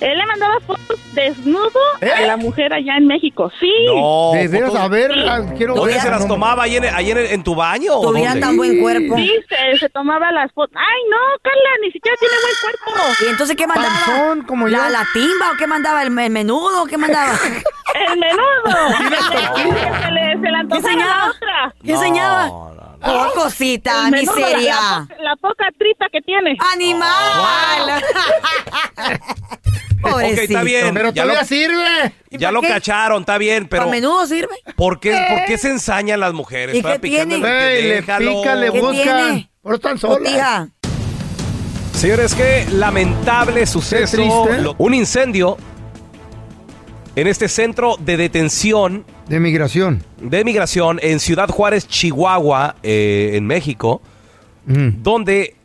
Él 0.00 0.16
le 0.18 0.26
mandaba 0.26 0.58
fotos 0.60 0.98
desnudo 1.12 1.70
¿Eh? 2.00 2.10
a 2.10 2.20
la 2.22 2.36
mujer 2.36 2.72
allá 2.72 2.96
en 2.96 3.06
México. 3.06 3.50
Sí. 3.60 3.70
No. 3.86 4.30
de 4.34 4.48
veras, 4.48 4.74
a 4.74 4.88
ver, 4.88 5.12
Sí. 5.12 5.54
quiero 5.58 5.74
¿Dónde 5.74 5.92
ver. 5.92 6.02
se 6.02 6.10
las 6.10 6.26
tomaba? 6.26 6.62
¿Ahí 6.64 6.76
en, 6.76 6.84
ahí 6.84 7.10
en, 7.10 7.18
en 7.18 7.44
tu 7.44 7.54
baño? 7.54 7.94
dónde? 8.00 8.40
tan 8.40 8.56
buen 8.56 8.80
cuerpo. 8.80 9.16
Sí, 9.16 9.30
se, 9.48 9.78
se 9.78 9.88
tomaba 9.90 10.30
las 10.32 10.50
fotos. 10.52 10.74
Ay, 10.76 11.02
no, 11.10 11.16
Carla, 11.42 11.70
ni 11.82 11.90
siquiera 11.92 12.16
tiene 12.18 12.34
buen 12.42 12.54
cuerpo. 12.62 13.24
¿Y 13.26 13.30
entonces 13.30 13.56
qué 13.56 13.66
mandaba? 13.66 13.88
Panzón, 14.06 14.42
como 14.46 14.68
¿La, 14.68 14.78
yo. 14.86 14.88
¿La 14.90 15.06
timba 15.12 15.50
o 15.52 15.56
qué 15.58 15.66
mandaba? 15.66 16.02
¿El, 16.02 16.18
el 16.18 16.30
menudo 16.30 16.82
o 16.82 16.86
qué 16.86 16.96
mandaba? 16.96 17.32
El 17.94 18.18
menudo. 18.18 18.40
Que 19.56 20.04
se 20.04 20.10
le, 20.12 20.32
se 20.40 20.50
le 20.50 20.56
antojara 20.56 20.92
enseñaba? 20.92 21.16
la 21.26 21.30
otra. 21.30 21.74
¿Qué 21.84 21.92
enseñaba? 21.92 22.46
No. 22.46 22.79
Oh, 23.02 23.30
cosita, 23.34 24.08
El 24.08 24.20
miseria. 24.20 24.74
La, 24.74 24.80
la, 24.80 25.06
poca, 25.06 25.22
la 25.22 25.36
poca 25.36 25.64
tripa 25.78 26.06
que 26.12 26.20
tiene. 26.20 26.56
¡Animal! 26.72 28.02
Ok, 30.02 30.22
está 30.22 30.62
bien. 30.62 30.94
Pero 30.94 31.10
ya 31.12 31.22
todavía 31.24 31.42
lo, 31.42 31.46
sirve. 31.46 32.14
ya 32.30 32.48
por 32.48 32.54
lo 32.54 32.60
qué? 32.62 32.68
cacharon, 32.68 33.20
está 33.20 33.36
bien, 33.36 33.68
pero 33.68 33.82
¿Para 33.82 33.90
menudo 33.90 34.26
sirve? 34.26 34.54
¿por 34.74 34.98
qué, 34.98 35.10
¿por 35.28 35.44
qué 35.44 35.58
se 35.58 35.68
ensañan 35.68 36.20
las 36.20 36.32
mujeres? 36.32 36.74
¿Y 36.74 36.82
Para 36.82 36.94
qué 36.94 37.00
picarle 37.00 37.26
tiene? 37.26 37.38
lo 37.38 37.44
que 37.44 37.76
Ey, 37.76 37.88
le 37.88 38.02
pican, 38.02 38.60
le 38.60 38.72
¿Qué 38.72 38.80
buscan. 38.80 39.02
tiene? 39.02 39.50
Pero 39.62 39.74
están 39.74 39.98
solas. 39.98 40.18
Botija. 40.20 40.68
Señores, 41.92 42.34
qué 42.34 42.66
lamentable 42.72 43.66
suceso. 43.66 44.16
Un 44.78 44.94
incendio 44.94 45.58
en 47.14 47.26
este 47.26 47.48
centro 47.48 47.96
de 47.98 48.16
detención 48.16 49.04
De 49.30 49.40
migración. 49.40 50.02
de 50.20 50.44
migración 50.44 50.98
en 51.02 51.20
Ciudad 51.20 51.48
Juárez, 51.48 51.86
Chihuahua, 51.88 52.76
eh, 52.82 53.30
en 53.34 53.46
México, 53.46 54.02
Mm. 54.66 55.02
donde 55.02 55.56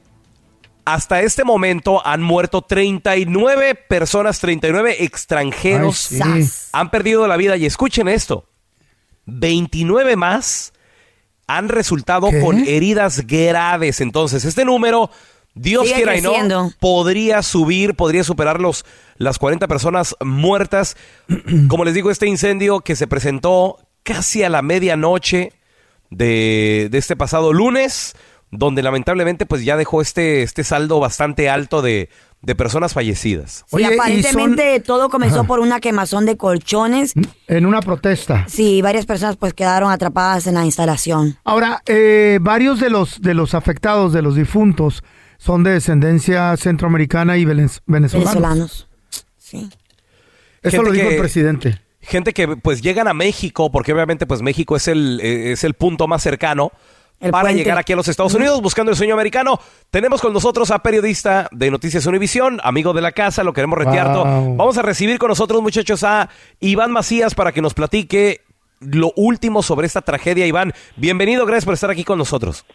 hasta 0.85 1.21
este 1.21 1.43
momento 1.43 2.05
han 2.05 2.21
muerto 2.21 2.61
39 2.61 3.75
personas, 3.75 4.39
39 4.39 5.03
extranjeros 5.03 6.11
Ay, 6.23 6.43
sí. 6.43 6.67
Han 6.73 6.91
perdido 6.91 7.27
la 7.27 7.35
vida. 7.37 7.57
Y 7.57 7.65
escuchen 7.65 8.07
esto, 8.07 8.45
29 9.25 10.15
más 10.15 10.71
han 11.47 11.69
resultado 11.69 12.29
¿Qué? 12.29 12.39
con 12.39 12.59
heridas 12.67 13.25
graves. 13.27 13.99
Entonces, 13.99 14.45
este 14.45 14.63
número, 14.63 15.09
Dios 15.55 15.87
Sigue 15.87 16.03
quiera 16.03 16.17
y 16.17 16.21
no, 16.21 16.71
podría 16.79 17.41
subir, 17.41 17.95
podría 17.95 18.23
superar 18.23 18.59
los, 18.59 18.85
las 19.17 19.39
40 19.39 19.67
personas 19.67 20.15
muertas. 20.23 20.97
Como 21.69 21.85
les 21.85 21.93
digo, 21.93 22.11
este 22.11 22.27
incendio 22.27 22.81
que 22.81 22.95
se 22.95 23.07
presentó 23.07 23.79
casi 24.03 24.43
a 24.43 24.49
la 24.49 24.61
medianoche 24.61 25.53
de, 26.09 26.89
de 26.91 26.97
este 26.97 27.15
pasado 27.15 27.53
lunes, 27.53 28.15
donde 28.51 28.83
lamentablemente 28.83 29.45
pues 29.45 29.63
ya 29.63 29.77
dejó 29.77 30.01
este, 30.01 30.43
este 30.43 30.63
saldo 30.63 30.99
bastante 30.99 31.49
alto 31.49 31.81
de, 31.81 32.09
de 32.45 32.55
personas 32.55 32.93
fallecidas. 32.93 33.63
Sí, 33.67 33.77
Oye, 33.77 33.87
y 33.89 33.93
aparentemente 33.93 34.79
todo 34.79 35.09
comenzó 35.09 35.39
Ajá. 35.39 35.47
por 35.47 35.59
una 35.59 35.79
quemazón 35.79 36.25
de 36.25 36.37
colchones. 36.37 37.13
En 37.47 37.65
una 37.65 37.81
protesta. 37.81 38.45
Sí, 38.47 38.81
varias 38.81 39.05
personas 39.05 39.35
pues 39.35 39.53
quedaron 39.53 39.91
atrapadas 39.91 40.45
en 40.45 40.53
la 40.53 40.63
instalación. 40.63 41.37
Ahora, 41.43 41.81
eh, 41.87 42.37
varios 42.41 42.79
de 42.79 42.91
los, 42.91 43.21
de 43.21 43.33
los 43.33 43.55
afectados, 43.55 44.13
de 44.13 44.21
los 44.21 44.35
difuntos, 44.35 45.03
son 45.37 45.63
de 45.63 45.71
descendencia 45.71 46.55
centroamericana 46.57 47.37
y 47.37 47.45
venez- 47.45 47.81
venezolana. 47.85 48.31
Venezolanos. 48.31 48.87
Sí. 49.37 49.69
Eso 50.61 50.77
Gente 50.77 50.85
lo 50.85 50.91
dijo 50.91 51.07
que- 51.09 51.15
el 51.15 51.19
presidente. 51.21 51.81
Gente 52.01 52.33
que 52.33 52.47
pues 52.57 52.81
llegan 52.81 53.07
a 53.07 53.13
México, 53.13 53.71
porque 53.71 53.91
obviamente 53.93 54.25
pues 54.27 54.41
México 54.41 54.75
es 54.75 54.87
el, 54.87 55.19
eh, 55.23 55.51
es 55.53 55.63
el 55.63 55.73
punto 55.73 56.07
más 56.07 56.21
cercano 56.21 56.71
El 57.19 57.31
para 57.31 57.45
puente. 57.45 57.57
llegar 57.63 57.77
aquí 57.79 57.93
a 57.93 57.95
los 57.95 58.07
Estados 58.07 58.33
Unidos 58.35 58.61
buscando 58.61 58.91
el 58.91 58.95
sueño 58.97 59.15
americano. 59.15 59.59
Tenemos 59.89 60.21
con 60.21 60.31
nosotros 60.31 60.69
a 60.69 60.79
periodista 60.79 61.49
de 61.51 61.71
Noticias 61.71 62.05
Univisión, 62.05 62.59
amigo 62.63 62.93
de 62.93 63.01
la 63.01 63.11
casa, 63.11 63.43
lo 63.43 63.53
queremos 63.53 63.79
retear. 63.79 64.07
Wow. 64.15 64.55
Vamos 64.55 64.77
a 64.77 64.83
recibir 64.83 65.17
con 65.17 65.29
nosotros, 65.29 65.61
muchachos, 65.63 66.03
a 66.03 66.29
Iván 66.59 66.91
Macías 66.91 67.33
para 67.33 67.51
que 67.51 67.61
nos 67.63 67.73
platique 67.73 68.41
lo 68.81 69.11
último 69.15 69.63
sobre 69.63 69.87
esta 69.87 70.01
tragedia. 70.01 70.45
Iván, 70.45 70.73
bienvenido, 70.97 71.45
gracias 71.47 71.65
por 71.65 71.73
estar 71.73 71.89
aquí 71.89 72.03
con 72.03 72.19
nosotros. 72.19 72.65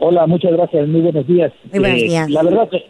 Hola, 0.00 0.26
muchas 0.26 0.52
gracias, 0.52 0.86
muy 0.88 1.00
buenos 1.00 1.26
días. 1.26 1.52
Muy 1.70 1.80
buenos 1.80 2.02
Eh, 2.02 2.08
días. 2.08 2.30
La 2.30 2.42
verdad 2.42 2.68
que 2.68 2.84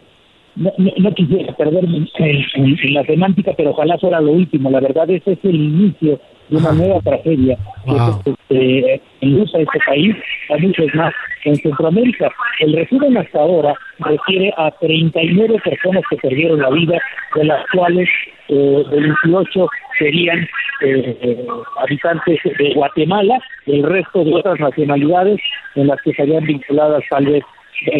no, 0.55 0.71
no- 0.77 0.91
no 0.97 1.13
quisiera 1.13 1.53
perderme 1.53 1.97
en, 1.97 2.07
en- 2.55 2.77
en 2.81 2.93
la 2.93 3.03
semántica, 3.03 3.53
pero 3.55 3.71
ojalá 3.71 3.97
fuera 3.97 4.19
lo 4.21 4.31
último. 4.31 4.69
La 4.69 4.79
verdad, 4.79 5.09
ese 5.09 5.33
es 5.33 5.39
el 5.43 5.55
inicio 5.55 6.19
de 6.49 6.57
una 6.57 6.71
nueva 6.71 6.99
tragedia 7.01 7.57
que 7.85 7.91
Wow. 7.91 8.35
eh, 8.49 9.01
enlusa 9.21 9.59
este 9.59 9.79
país, 9.85 10.15
a 10.49 10.57
muchos 10.57 10.87
más 10.95 11.13
en 11.45 11.55
Centroamérica. 11.57 12.29
El 12.59 12.73
resumen 12.73 13.17
hasta 13.17 13.39
ahora 13.39 13.73
refiere 13.99 14.51
a 14.57 14.71
39 14.71 15.59
personas 15.63 16.03
que 16.09 16.17
perdieron 16.17 16.59
la 16.59 16.69
vida, 16.71 16.99
de 17.35 17.43
las 17.45 17.63
cuales 17.73 18.09
eh, 18.49 18.83
28 18.91 19.67
serían 19.99 20.39
eh, 20.81 21.17
eh, 21.21 21.45
habitantes 21.77 22.39
de 22.57 22.73
Guatemala, 22.73 23.39
el 23.67 23.83
resto 23.83 24.23
de 24.23 24.33
otras 24.33 24.59
nacionalidades 24.59 25.39
en 25.75 25.87
las 25.87 26.01
que 26.01 26.11
estarían 26.11 26.45
vinculadas 26.45 27.03
tal 27.09 27.25
vez 27.25 27.43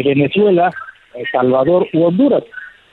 Venezuela, 0.04 0.72
El 1.20 1.28
Salvador 1.32 1.88
u 1.94 2.04
Honduras. 2.04 2.44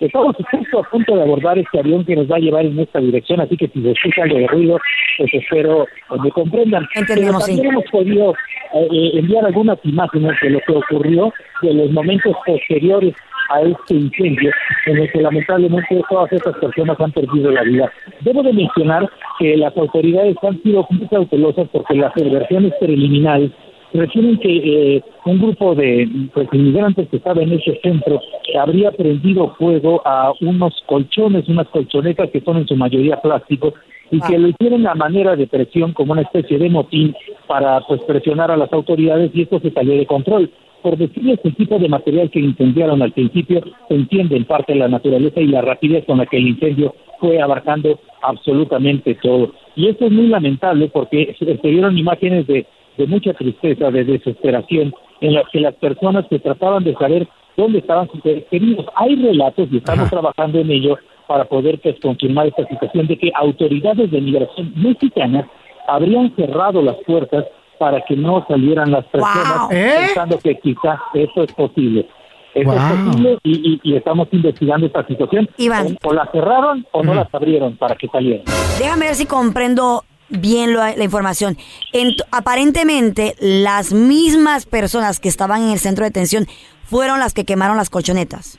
Estamos 0.00 0.36
justo 0.50 0.80
a 0.80 0.82
punto 0.90 1.16
de 1.16 1.22
abordar 1.22 1.58
este 1.58 1.78
avión 1.78 2.04
que 2.04 2.16
nos 2.16 2.30
va 2.30 2.36
a 2.36 2.40
llevar 2.40 2.66
en 2.66 2.78
esta 2.78 2.98
dirección, 2.98 3.40
así 3.40 3.56
que 3.56 3.68
si 3.68 3.80
se 3.80 3.92
escucha 3.92 4.24
algo 4.24 4.36
de 4.36 4.46
ruido, 4.46 4.78
pues 5.16 5.32
espero 5.32 5.84
eh, 5.84 6.16
me 6.22 6.30
comprendan. 6.32 6.86
Entendemos, 6.94 7.42
Pero 7.46 7.56
también 7.56 7.60
sí. 7.60 7.66
hemos 7.66 7.84
podido 7.90 8.32
eh, 8.74 8.88
eh, 8.92 9.10
enviar 9.14 9.46
algunas 9.46 9.78
imágenes 9.84 10.32
de 10.42 10.50
lo 10.50 10.60
que 10.60 10.72
ocurrió 10.72 11.32
de 11.62 11.72
los 11.72 11.90
momentos 11.92 12.36
posteriores 12.44 13.14
a 13.48 13.62
este 13.62 13.94
incendio, 13.94 14.50
en 14.86 14.98
el 14.98 15.10
que 15.10 15.20
lamentablemente 15.22 16.02
todas 16.10 16.30
estas 16.30 16.56
personas 16.56 17.00
han 17.00 17.12
perdido 17.12 17.50
la 17.52 17.62
vida. 17.62 17.90
Debo 18.20 18.42
de 18.42 18.52
mencionar 18.52 19.08
que 19.38 19.56
las 19.56 19.74
autoridades 19.78 20.36
han 20.42 20.60
sido 20.62 20.86
muy 20.90 21.08
cautelosas 21.08 21.68
porque 21.72 21.94
las 21.94 22.12
versiones 22.14 22.74
preliminares 22.80 23.52
refieren 23.96 24.38
que 24.38 24.96
eh, 24.96 25.02
un 25.24 25.38
grupo 25.38 25.74
de 25.74 26.08
pues, 26.32 26.48
inmigrantes 26.52 27.08
que 27.08 27.16
estaba 27.18 27.42
en 27.42 27.52
ese 27.52 27.78
centro 27.82 28.20
habría 28.58 28.90
prendido 28.92 29.54
fuego 29.58 30.02
a 30.04 30.32
unos 30.40 30.74
colchones, 30.86 31.48
unas 31.48 31.68
colchonetas 31.68 32.30
que 32.30 32.40
son 32.40 32.58
en 32.58 32.66
su 32.66 32.76
mayoría 32.76 33.20
plásticos 33.20 33.74
y 34.10 34.20
que 34.20 34.38
lo 34.38 34.48
hicieron 34.48 34.86
a 34.86 34.94
manera 34.94 35.36
de 35.36 35.46
presión 35.46 35.92
como 35.92 36.12
una 36.12 36.22
especie 36.22 36.58
de 36.58 36.70
motín 36.70 37.14
para 37.46 37.80
pues 37.82 38.00
presionar 38.02 38.50
a 38.50 38.56
las 38.56 38.72
autoridades 38.72 39.30
y 39.34 39.42
esto 39.42 39.60
se 39.60 39.70
salió 39.70 39.96
de 39.96 40.06
control. 40.06 40.50
Por 40.82 40.96
decirles 40.96 41.40
el 41.42 41.56
tipo 41.56 41.78
de 41.78 41.88
material 41.88 42.30
que 42.30 42.38
incendiaron 42.38 43.02
al 43.02 43.12
principio, 43.12 43.62
se 43.88 43.94
entiende 43.94 44.36
en 44.36 44.44
parte 44.44 44.74
la 44.74 44.88
naturaleza 44.88 45.40
y 45.40 45.46
la 45.46 45.60
rapidez 45.60 46.04
con 46.04 46.18
la 46.18 46.26
que 46.26 46.36
el 46.36 46.48
incendio 46.48 46.94
fue 47.18 47.40
abarcando 47.40 47.98
absolutamente 48.22 49.16
todo. 49.16 49.52
Y 49.74 49.88
esto 49.88 50.06
es 50.06 50.12
muy 50.12 50.28
lamentable 50.28 50.88
porque 50.92 51.34
se 51.38 51.56
se 51.56 51.68
vieron 51.68 51.98
imágenes 51.98 52.46
de, 52.46 52.66
de 52.96 53.06
mucha 53.06 53.32
tristeza, 53.34 53.90
de 53.90 54.04
desesperación, 54.04 54.94
en 55.20 55.34
las 55.34 55.44
que 55.50 55.60
las 55.60 55.74
personas 55.76 56.24
que 56.28 56.38
trataban 56.38 56.84
de 56.84 56.94
saber 56.94 57.28
dónde 57.56 57.78
estaban 57.78 58.08
sus 58.10 58.20
seres 58.22 58.44
queridos. 58.50 58.86
Hay 58.96 59.16
relatos 59.16 59.68
y 59.72 59.78
estamos 59.78 60.10
trabajando 60.10 60.58
en 60.58 60.70
ello 60.70 60.96
para 61.26 61.44
poder 61.46 61.80
pues, 61.80 61.96
confirmar 62.00 62.46
esta 62.48 62.66
situación 62.66 63.06
de 63.06 63.18
que 63.18 63.30
autoridades 63.34 64.10
de 64.10 64.20
migración 64.20 64.72
mexicanas 64.76 65.46
habrían 65.88 66.34
cerrado 66.36 66.82
las 66.82 66.96
puertas 67.06 67.44
para 67.78 68.02
que 68.04 68.16
no 68.16 68.44
salieran 68.48 68.90
las 68.90 69.04
personas 69.06 69.60
Wow. 69.68 69.68
¿Eh? 69.72 69.94
pensando 70.06 70.38
que 70.38 70.54
quizás 70.58 70.98
eso 71.14 71.42
es 71.42 71.52
posible. 71.52 72.06
Eso 72.54 72.72
es 72.72 72.78
Wow. 72.78 73.04
posible 73.06 73.38
y, 73.42 73.50
y- 73.74 73.80
y 73.82 73.96
estamos 73.96 74.28
investigando 74.32 74.86
esta 74.86 75.06
situación. 75.06 75.48
Iván. 75.58 75.96
O, 76.04 76.08
o 76.08 76.12
la 76.14 76.26
cerraron 76.32 76.86
o 76.92 77.02
no 77.02 77.10
Ujú. 77.12 77.20
las 77.20 77.34
abrieron 77.34 77.76
para 77.76 77.94
que 77.96 78.08
salieran. 78.08 78.44
Déjame 78.78 79.06
ver 79.06 79.14
si 79.14 79.26
comprendo 79.26 80.04
bien 80.28 80.72
lo- 80.72 80.80
la 80.80 81.04
información. 81.04 81.56
Ent- 81.92 82.22
aparentemente, 82.30 83.34
las 83.40 83.92
mismas 83.92 84.66
personas 84.66 85.20
que 85.20 85.28
estaban 85.28 85.62
en 85.62 85.70
el 85.70 85.78
centro 85.78 86.04
de 86.04 86.10
detención 86.10 86.46
fueron 86.84 87.18
las 87.20 87.34
que 87.34 87.44
quemaron 87.44 87.76
las 87.76 87.90
colchonetas. 87.90 88.58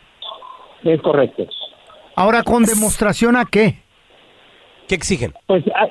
Es 0.83 1.01
correcto. 1.01 1.45
Ahora, 2.15 2.43
¿con 2.43 2.63
demostración 2.63 3.35
a 3.35 3.45
qué? 3.45 3.81
¿Qué 4.87 4.95
exigen? 4.95 5.33
Pues, 5.47 5.63
ah, 5.75 5.87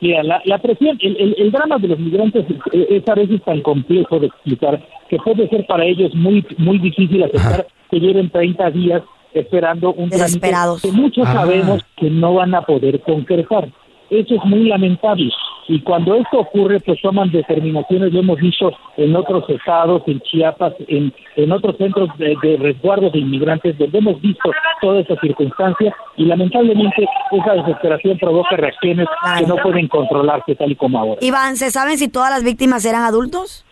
mira, 0.00 0.22
la, 0.22 0.40
la 0.44 0.58
presión, 0.58 0.98
el, 1.00 1.16
el- 1.16 1.34
el 1.38 1.52
drama 1.52 1.78
de 1.78 1.88
los 1.88 1.98
migrantes 1.98 2.44
es, 2.72 2.86
es 3.02 3.08
a 3.08 3.14
veces 3.14 3.42
tan 3.44 3.60
complejo 3.62 4.18
de 4.18 4.26
explicar 4.28 4.82
que 5.08 5.18
puede 5.18 5.48
ser 5.48 5.66
para 5.66 5.84
ellos 5.84 6.14
muy 6.14 6.46
muy 6.58 6.78
difícil 6.78 7.22
aceptar 7.22 7.66
que 7.90 7.98
lleven 8.00 8.30
30 8.30 8.70
días 8.70 9.02
esperando 9.34 9.90
un 9.90 10.08
trámite 10.08 10.24
Desesperados. 10.24 10.82
que 10.82 10.90
muchos 10.92 11.26
Ah. 11.28 11.32
sabemos 11.34 11.82
que 11.96 12.08
no 12.10 12.34
van 12.34 12.54
a 12.54 12.62
poder 12.62 13.00
concretar. 13.02 13.68
Eso 14.10 14.34
es 14.34 14.44
muy 14.44 14.64
lamentable. 14.64 15.30
Y 15.68 15.80
cuando 15.82 16.16
esto 16.16 16.40
ocurre, 16.40 16.80
pues 16.80 17.00
toman 17.00 17.30
determinaciones, 17.30 18.12
lo 18.12 18.20
hemos 18.20 18.40
visto 18.40 18.72
en 18.96 19.14
otros 19.14 19.48
estados, 19.48 20.02
en 20.06 20.20
Chiapas, 20.20 20.74
en, 20.88 21.12
en 21.36 21.52
otros 21.52 21.76
centros 21.76 22.08
de, 22.18 22.36
de 22.42 22.56
resguardo 22.56 23.08
de 23.10 23.20
inmigrantes, 23.20 23.78
donde 23.78 23.98
hemos 23.98 24.20
visto 24.20 24.50
toda 24.80 25.00
esa 25.00 25.14
circunstancia 25.20 25.94
y 26.16 26.24
lamentablemente 26.24 27.06
esa 27.30 27.54
desesperación 27.54 28.18
provoca 28.18 28.56
reacciones 28.56 29.06
que 29.38 29.46
no 29.46 29.56
pueden 29.56 29.86
controlarse 29.86 30.56
tal 30.56 30.72
y 30.72 30.76
como 30.76 30.98
ahora. 30.98 31.20
Iván, 31.20 31.56
¿se 31.56 31.70
saben 31.70 31.98
si 31.98 32.08
todas 32.08 32.30
las 32.30 32.42
víctimas 32.42 32.84
eran 32.84 33.02
adultos? 33.02 33.64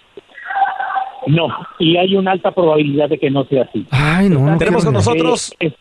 No, 1.26 1.48
y 1.80 1.96
hay 1.96 2.14
una 2.14 2.30
alta 2.30 2.52
probabilidad 2.52 3.08
de 3.08 3.18
que 3.18 3.30
no 3.30 3.44
sea 3.46 3.64
así. 3.64 3.86
Ay, 3.90 4.28
no. 4.28 4.40
no 4.40 4.56
Tenemos 4.56 4.84
con 4.84 4.94
nosotros... 4.94 5.52
Eh, 5.58 5.66
es, 5.66 5.74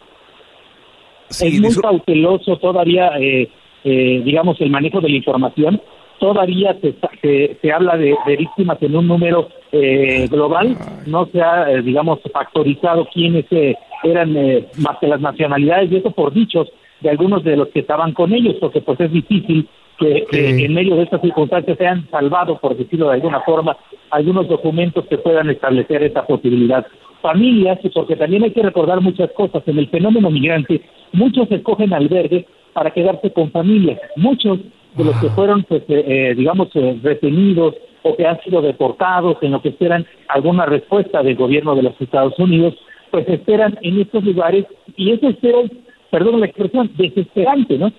Sí, 1.29 1.47
es 1.47 1.61
muy 1.61 1.75
cauteloso 1.75 2.57
todavía, 2.57 3.11
eh, 3.19 3.49
eh, 3.83 4.21
digamos, 4.23 4.59
el 4.61 4.69
manejo 4.69 5.01
de 5.01 5.09
la 5.09 5.15
información. 5.15 5.81
Todavía 6.19 6.75
se, 6.81 6.95
se, 7.21 7.57
se 7.61 7.71
habla 7.71 7.95
de, 7.95 8.15
de 8.25 8.37
víctimas 8.37 8.81
en 8.81 8.95
un 8.95 9.07
número 9.07 9.49
eh, 9.71 10.27
global. 10.29 10.75
No 11.05 11.27
se 11.27 11.41
ha, 11.41 11.71
eh, 11.71 11.81
digamos, 11.81 12.19
factorizado 12.33 13.07
quiénes 13.13 13.45
eh, 13.51 13.75
eran 14.03 14.35
eh, 14.35 14.65
más 14.79 14.97
que 14.99 15.07
las 15.07 15.21
nacionalidades, 15.21 15.91
y 15.91 15.97
eso 15.97 16.11
por 16.11 16.33
dichos 16.33 16.67
de 17.01 17.09
algunos 17.11 17.43
de 17.43 17.55
los 17.55 17.67
que 17.69 17.81
estaban 17.81 18.13
con 18.13 18.33
ellos, 18.33 18.55
porque 18.59 18.81
pues 18.81 18.99
es 18.99 19.11
difícil 19.11 19.67
que, 19.99 20.25
en 20.31 20.73
medio 20.73 20.95
de 20.95 21.03
estas 21.03 21.21
circunstancias 21.21 21.77
se 21.77 21.87
han 21.87 22.09
salvado, 22.09 22.57
por 22.59 22.75
decirlo 22.75 23.07
de 23.09 23.15
alguna 23.15 23.41
forma, 23.41 23.77
algunos 24.11 24.47
documentos 24.47 25.05
que 25.07 25.17
puedan 25.17 25.49
establecer 25.49 26.03
esa 26.03 26.25
posibilidad. 26.25 26.85
Familias, 27.21 27.79
porque 27.93 28.15
también 28.15 28.43
hay 28.43 28.51
que 28.51 28.61
recordar 28.61 29.01
muchas 29.01 29.31
cosas. 29.31 29.63
En 29.67 29.77
el 29.77 29.89
fenómeno 29.89 30.29
migrante, 30.29 30.81
muchos 31.13 31.51
escogen 31.51 31.93
albergues 31.93 32.45
para 32.73 32.91
quedarse 32.91 33.31
con 33.31 33.51
familias. 33.51 33.99
Muchos 34.15 34.59
de 34.95 35.03
los 35.03 35.15
que 35.17 35.29
fueron, 35.29 35.63
pues, 35.63 35.83
eh, 35.89 36.03
eh, 36.07 36.35
digamos, 36.35 36.69
eh, 36.75 36.99
retenidos 37.01 37.75
o 38.03 38.15
que 38.15 38.25
han 38.25 38.39
sido 38.41 38.61
deportados, 38.61 39.37
en 39.41 39.51
lo 39.51 39.61
que 39.61 39.69
esperan 39.69 40.05
alguna 40.29 40.65
respuesta 40.65 41.23
del 41.23 41.35
gobierno 41.35 41.75
de 41.75 41.83
los 41.83 41.99
Estados 41.99 42.37
Unidos, 42.39 42.75
pues 43.11 43.27
esperan 43.29 43.77
en 43.81 44.01
estos 44.01 44.23
lugares 44.23 44.65
y 44.95 45.11
eso 45.11 45.29
espero, 45.29 45.63
perdón 46.09 46.39
la 46.39 46.47
expresión, 46.47 46.91
desesperante, 46.95 47.77
¿no? 47.77 47.91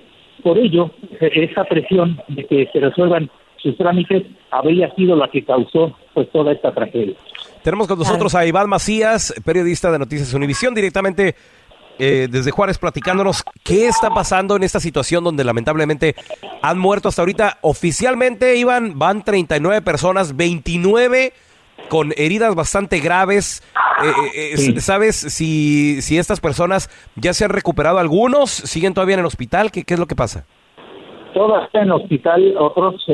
Por 0.43 0.59
ello, 0.59 0.91
eh, 1.21 1.31
esta 1.35 1.65
presión 1.65 2.21
de 2.29 2.45
que 2.45 2.69
se 2.73 2.81
resuelvan 2.81 3.31
sus 3.57 3.77
trámites 3.77 4.25
habría 4.51 4.95
sido 4.95 5.17
la 5.17 5.29
que 5.29 5.45
causó 5.45 5.97
pues 6.15 6.31
toda 6.31 6.53
esta 6.53 6.73
tragedia. 6.73 7.15
Tenemos 7.69 7.87
con 7.87 7.99
nosotros 7.99 8.35
a 8.35 8.47
Iván 8.47 8.67
Macías, 8.67 9.35
periodista 9.45 9.93
de 9.93 9.99
Noticias 9.99 10.33
Univisión, 10.33 10.75
directamente 10.75 11.35
eh, 11.99 12.27
desde 12.31 12.51
Juárez, 12.51 12.79
platicándonos 12.79 13.45
qué 13.63 13.89
está 13.89 14.09
pasando 14.09 14.57
en 14.57 14.63
esta 14.63 14.81
situación 14.81 15.23
donde 15.23 15.45
lamentablemente 15.45 16.15
han 16.63 16.79
muerto 16.79 17.11
hasta 17.11 17.21
ahorita. 17.21 17.59
Oficialmente, 17.61 18.57
Iván, 18.57 18.99
van 18.99 19.23
39 19.23 19.83
personas, 19.83 20.35
29 20.35 21.35
con 21.91 22.15
heridas 22.17 22.55
bastante 22.55 23.01
graves. 23.01 23.63
Eh, 24.03 24.07
eh, 24.09 24.53
eh, 24.55 24.57
Sí. 24.57 24.81
¿Sabes 24.81 25.17
si, 25.17 26.01
si 26.01 26.17
estas 26.17 26.41
personas 26.41 26.89
ya 27.17 27.35
se 27.35 27.45
han 27.45 27.51
recuperado 27.51 27.99
algunos? 27.99 28.49
¿Siguen 28.51 28.95
todavía 28.95 29.17
en 29.17 29.21
el 29.21 29.27
hospital? 29.27 29.71
¿Qué, 29.71 29.85
qué 29.85 29.93
es 29.93 30.01
lo 30.01 30.07
que 30.07 30.17
pasa? 30.17 30.47
Todas 31.35 31.67
están 31.67 31.83
en 31.83 31.91
hospital, 31.93 32.55
otros, 32.57 33.05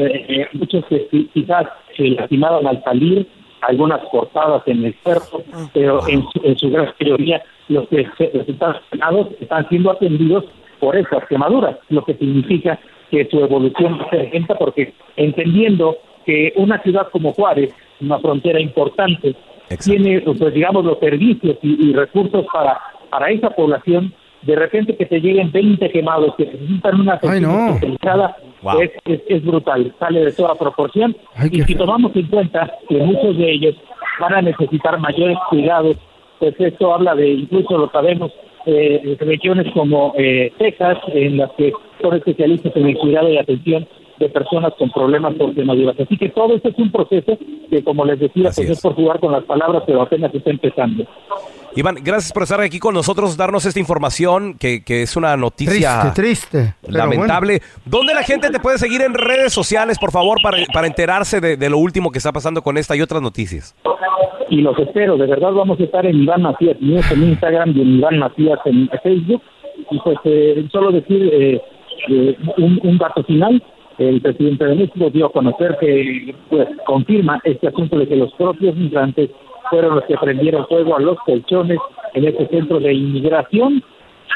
muchos 0.53 0.85
quizás 1.33 1.67
se 1.97 2.05
lastimaron 2.05 2.65
al 2.69 2.81
salir, 2.85 3.27
algunas 3.69 4.01
cortadas 4.11 4.63
en 4.67 4.85
el 4.85 4.95
cuerpo, 4.97 5.43
pero 5.73 6.07
en 6.09 6.25
su, 6.33 6.41
en 6.45 6.57
su 6.57 6.71
gran 6.71 6.89
mayoría 7.01 7.43
los 7.69 7.89
que 7.89 8.07
se- 8.19 8.31
resultaron 8.35 8.77
sanados 8.91 9.29
están 9.41 9.69
siendo 9.69 9.91
atendidos 9.91 10.45
por 10.81 10.97
esas 10.97 11.27
quemaduras, 11.29 11.77
lo 11.89 12.05
que 12.05 12.15
significa 12.15 12.79
que 13.11 13.27
su 13.31 13.41
evolución 13.41 13.99
ser 14.11 14.31
lenta 14.33 14.55
porque 14.57 14.93
entendiendo 15.17 15.97
que 16.27 16.53
una 16.57 16.79
ciudad 16.83 17.09
como 17.11 17.33
Juárez, 17.33 17.73
una 18.01 18.19
frontera 18.19 18.61
importante, 18.61 19.35
tiene, 19.85 20.21
pues 20.21 20.53
digamos, 20.55 20.85
los 20.85 20.99
servicios 20.99 21.57
y, 21.63 21.91
y 21.91 21.93
recursos 21.95 22.45
para, 22.53 22.79
para 23.11 23.31
esa 23.31 23.51
población, 23.51 24.13
de 24.43 24.57
repente 24.57 24.95
que 24.97 25.07
te 25.07 25.21
lleguen 25.21 25.51
20 25.53 25.91
quemados 25.91 26.35
que 26.37 26.45
necesitan 26.47 27.01
una 27.01 27.15
atención 27.15 27.43
no. 27.73 27.79
Es, 28.81 29.21
es 29.29 29.45
brutal, 29.45 29.95
sale 29.99 30.25
de 30.25 30.33
toda 30.33 30.55
proporción. 30.55 31.17
y 31.51 31.63
si 31.63 31.75
tomamos 31.75 32.15
en 32.17 32.27
cuenta 32.29 32.71
que 32.89 32.97
muchos 32.99 33.37
de 33.37 33.51
ellos 33.51 33.75
van 34.21 34.35
a 34.35 34.43
necesitar 34.43 34.99
mayores 34.99 35.39
cuidados, 35.51 35.97
pues 36.39 36.55
esto 36.59 36.95
habla 36.95 37.15
de, 37.15 37.29
incluso 37.29 37.79
lo 37.79 37.91
sabemos, 37.91 38.33
eh, 38.67 39.17
regiones 39.21 39.73
como 39.73 40.15
eh, 40.17 40.53
Texas, 40.59 40.99
en 41.09 41.37
las 41.37 41.51
que 41.53 41.73
son 42.01 42.17
especialistas 42.17 42.75
en 42.77 42.87
el 42.87 42.97
cuidado 42.97 43.29
y 43.29 43.39
atención 43.39 43.87
de 44.25 44.29
personas 44.31 44.73
con 44.79 44.91
problemas 44.91 45.35
ordenaduras. 45.39 45.99
Así 45.99 46.17
que 46.17 46.29
todo 46.31 46.57
esto 46.57 46.69
es 46.69 46.79
un 46.79 46.91
proceso 46.91 47.39
que, 47.71 47.85
como 47.85 48.05
les 48.05 48.19
decía, 48.19 48.51
pues 48.55 48.71
es 48.71 48.81
por 48.81 48.95
jugar 48.95 49.21
con 49.21 49.33
las 49.33 49.45
palabras, 49.45 49.83
pero 49.87 50.03
apenas 50.03 50.35
está 50.35 50.51
empezando. 50.51 51.05
Iván, 51.77 51.97
gracias 52.03 52.33
por 52.33 52.45
estar 52.45 52.61
aquí 52.61 52.79
con 52.79 52.95
nosotros, 52.95 53.37
darnos 53.37 53.67
esta 53.67 53.81
información 53.81 54.57
que, 54.59 54.85
que 54.85 55.03
es 55.03 55.17
una 55.17 55.37
noticia 55.37 56.13
Triste, 56.15 56.75
lamentable. 56.87 57.61
¿Dónde 57.85 58.15
la 58.15 58.23
gente 58.23 58.51
te 58.51 58.61
puede 58.61 58.79
seguir 58.79 59.03
en 59.03 59.13
redes 59.15 59.53
sociales, 59.53 59.99
por 59.99 60.13
favor, 60.13 60.39
para, 60.41 60.59
para 60.73 60.87
enterarse 60.87 61.41
de, 61.41 61.57
de 61.57 61.71
lo 61.71 61.79
último 61.79 62.13
que 62.13 62.19
está 62.19 62.33
pasando 62.33 62.63
con 62.63 62.79
esta 62.79 62.95
y 62.95 63.01
otras 63.01 63.23
noticias? 63.23 63.75
y 64.49 64.61
los 64.61 64.79
espero. 64.79 65.17
De 65.17 65.27
verdad 65.27 65.53
vamos 65.53 65.79
a 65.81 65.85
estar 65.85 66.05
en 66.07 66.23
Iván 66.23 66.43
Macías 66.43 66.81
News 66.81 67.11
en 67.11 67.23
Instagram 67.25 67.73
y 67.77 67.81
en 67.81 67.99
Iván 67.99 68.19
Macías 68.19 68.59
en 68.65 68.89
Facebook. 69.03 69.43
Y 69.91 69.99
pues 69.99 70.19
eh, 70.25 70.67
solo 70.71 70.93
decir 70.93 71.31
eh, 71.33 71.61
eh, 72.09 72.37
un, 72.59 72.81
un 72.83 72.99
dato 72.99 73.25
final. 73.25 73.63
El 73.99 74.21
presidente 74.21 74.65
de 74.65 74.75
México 74.75 75.11
dio 75.11 75.27
a 75.27 75.33
conocer 75.33 75.77
que 75.81 76.35
pues 76.51 76.69
confirma 76.85 77.41
este 77.45 77.69
asunto 77.69 77.99
de 77.99 78.09
que 78.09 78.17
los 78.17 78.33
propios 78.35 78.75
migrantes 78.75 79.31
fueron 79.71 79.97
los 79.97 80.05
que 80.05 80.17
prendieron 80.17 80.67
fuego 80.67 80.97
a 80.97 81.01
los 81.01 81.17
colchones 81.21 81.79
en 82.15 82.25
este 82.25 82.49
centro 82.49 82.81
de 82.81 82.93
inmigración. 82.93 83.83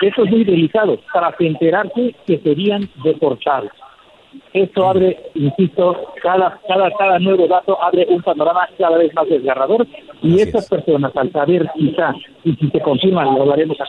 Esto 0.01 0.25
es 0.25 0.31
muy 0.31 0.45
delicado, 0.45 0.99
para 1.13 1.35
enterarse 1.41 2.15
que 2.27 2.39
serían 2.39 2.89
deportados. 3.03 3.71
Esto 4.53 4.87
abre, 4.87 5.19
insisto, 5.35 6.13
cada, 6.23 6.61
cada, 6.69 6.91
cada 6.93 7.19
nuevo 7.19 7.49
dato 7.49 7.83
abre 7.83 8.07
un 8.09 8.23
panorama 8.23 8.69
cada 8.79 8.99
vez 8.99 9.13
más 9.15 9.29
desgarrador 9.29 9.87
y 10.23 10.41
estas 10.41 10.69
personas 10.69 11.17
al 11.17 11.33
saber 11.33 11.69
quizá, 11.75 12.15
y 12.45 12.53
si 12.55 12.69
se 12.71 12.81
confirma, 12.81 13.25
lo 13.25 13.43
hablaremos 13.43 13.81
a 13.81 13.87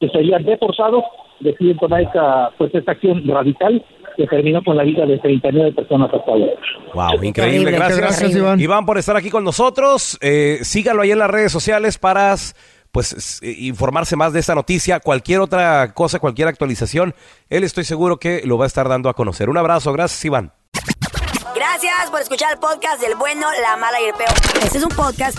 que 0.00 0.08
serían 0.08 0.44
deportados, 0.44 1.04
deciden 1.40 1.78
tomar 1.78 2.02
esta, 2.02 2.50
pues, 2.58 2.74
esta 2.74 2.92
acción 2.92 3.26
radical 3.26 3.82
que 4.16 4.26
terminó 4.26 4.62
con 4.62 4.76
la 4.76 4.82
vida 4.82 5.06
de 5.06 5.18
39 5.18 5.72
personas 5.72 6.10
hasta 6.12 6.30
ahora. 6.30 6.52
Wow, 6.94 7.22
increíble. 7.24 7.70
Gracias, 7.70 7.98
Gracias, 7.98 8.36
Iván. 8.58 8.86
por 8.86 8.98
estar 8.98 9.16
aquí 9.16 9.30
con 9.30 9.44
nosotros. 9.44 10.18
Eh, 10.20 10.58
sígalo 10.62 11.02
ahí 11.02 11.10
en 11.10 11.18
las 11.18 11.30
redes 11.30 11.52
sociales 11.52 11.98
para 11.98 12.34
pues 12.90 13.40
eh, 13.42 13.54
informarse 13.58 14.16
más 14.16 14.32
de 14.32 14.40
esta 14.40 14.54
noticia, 14.54 15.00
cualquier 15.00 15.40
otra 15.40 15.92
cosa, 15.94 16.18
cualquier 16.18 16.48
actualización. 16.48 17.14
Él 17.48 17.64
estoy 17.64 17.84
seguro 17.84 18.18
que 18.18 18.42
lo 18.44 18.58
va 18.58 18.64
a 18.64 18.66
estar 18.66 18.88
dando 18.88 19.08
a 19.08 19.14
conocer. 19.14 19.48
Un 19.48 19.56
abrazo, 19.58 19.92
gracias 19.92 20.24
Iván. 20.24 20.52
Gracias 21.54 22.10
por 22.10 22.20
escuchar 22.20 22.52
el 22.52 22.58
podcast 22.58 23.00
del 23.00 23.14
bueno, 23.16 23.46
la 23.62 23.76
mala 23.76 24.00
y 24.00 24.04
el 24.04 24.14
peor. 24.14 24.30
Este 24.62 24.78
es 24.78 24.84
un 24.84 24.90
podcast 24.90 25.38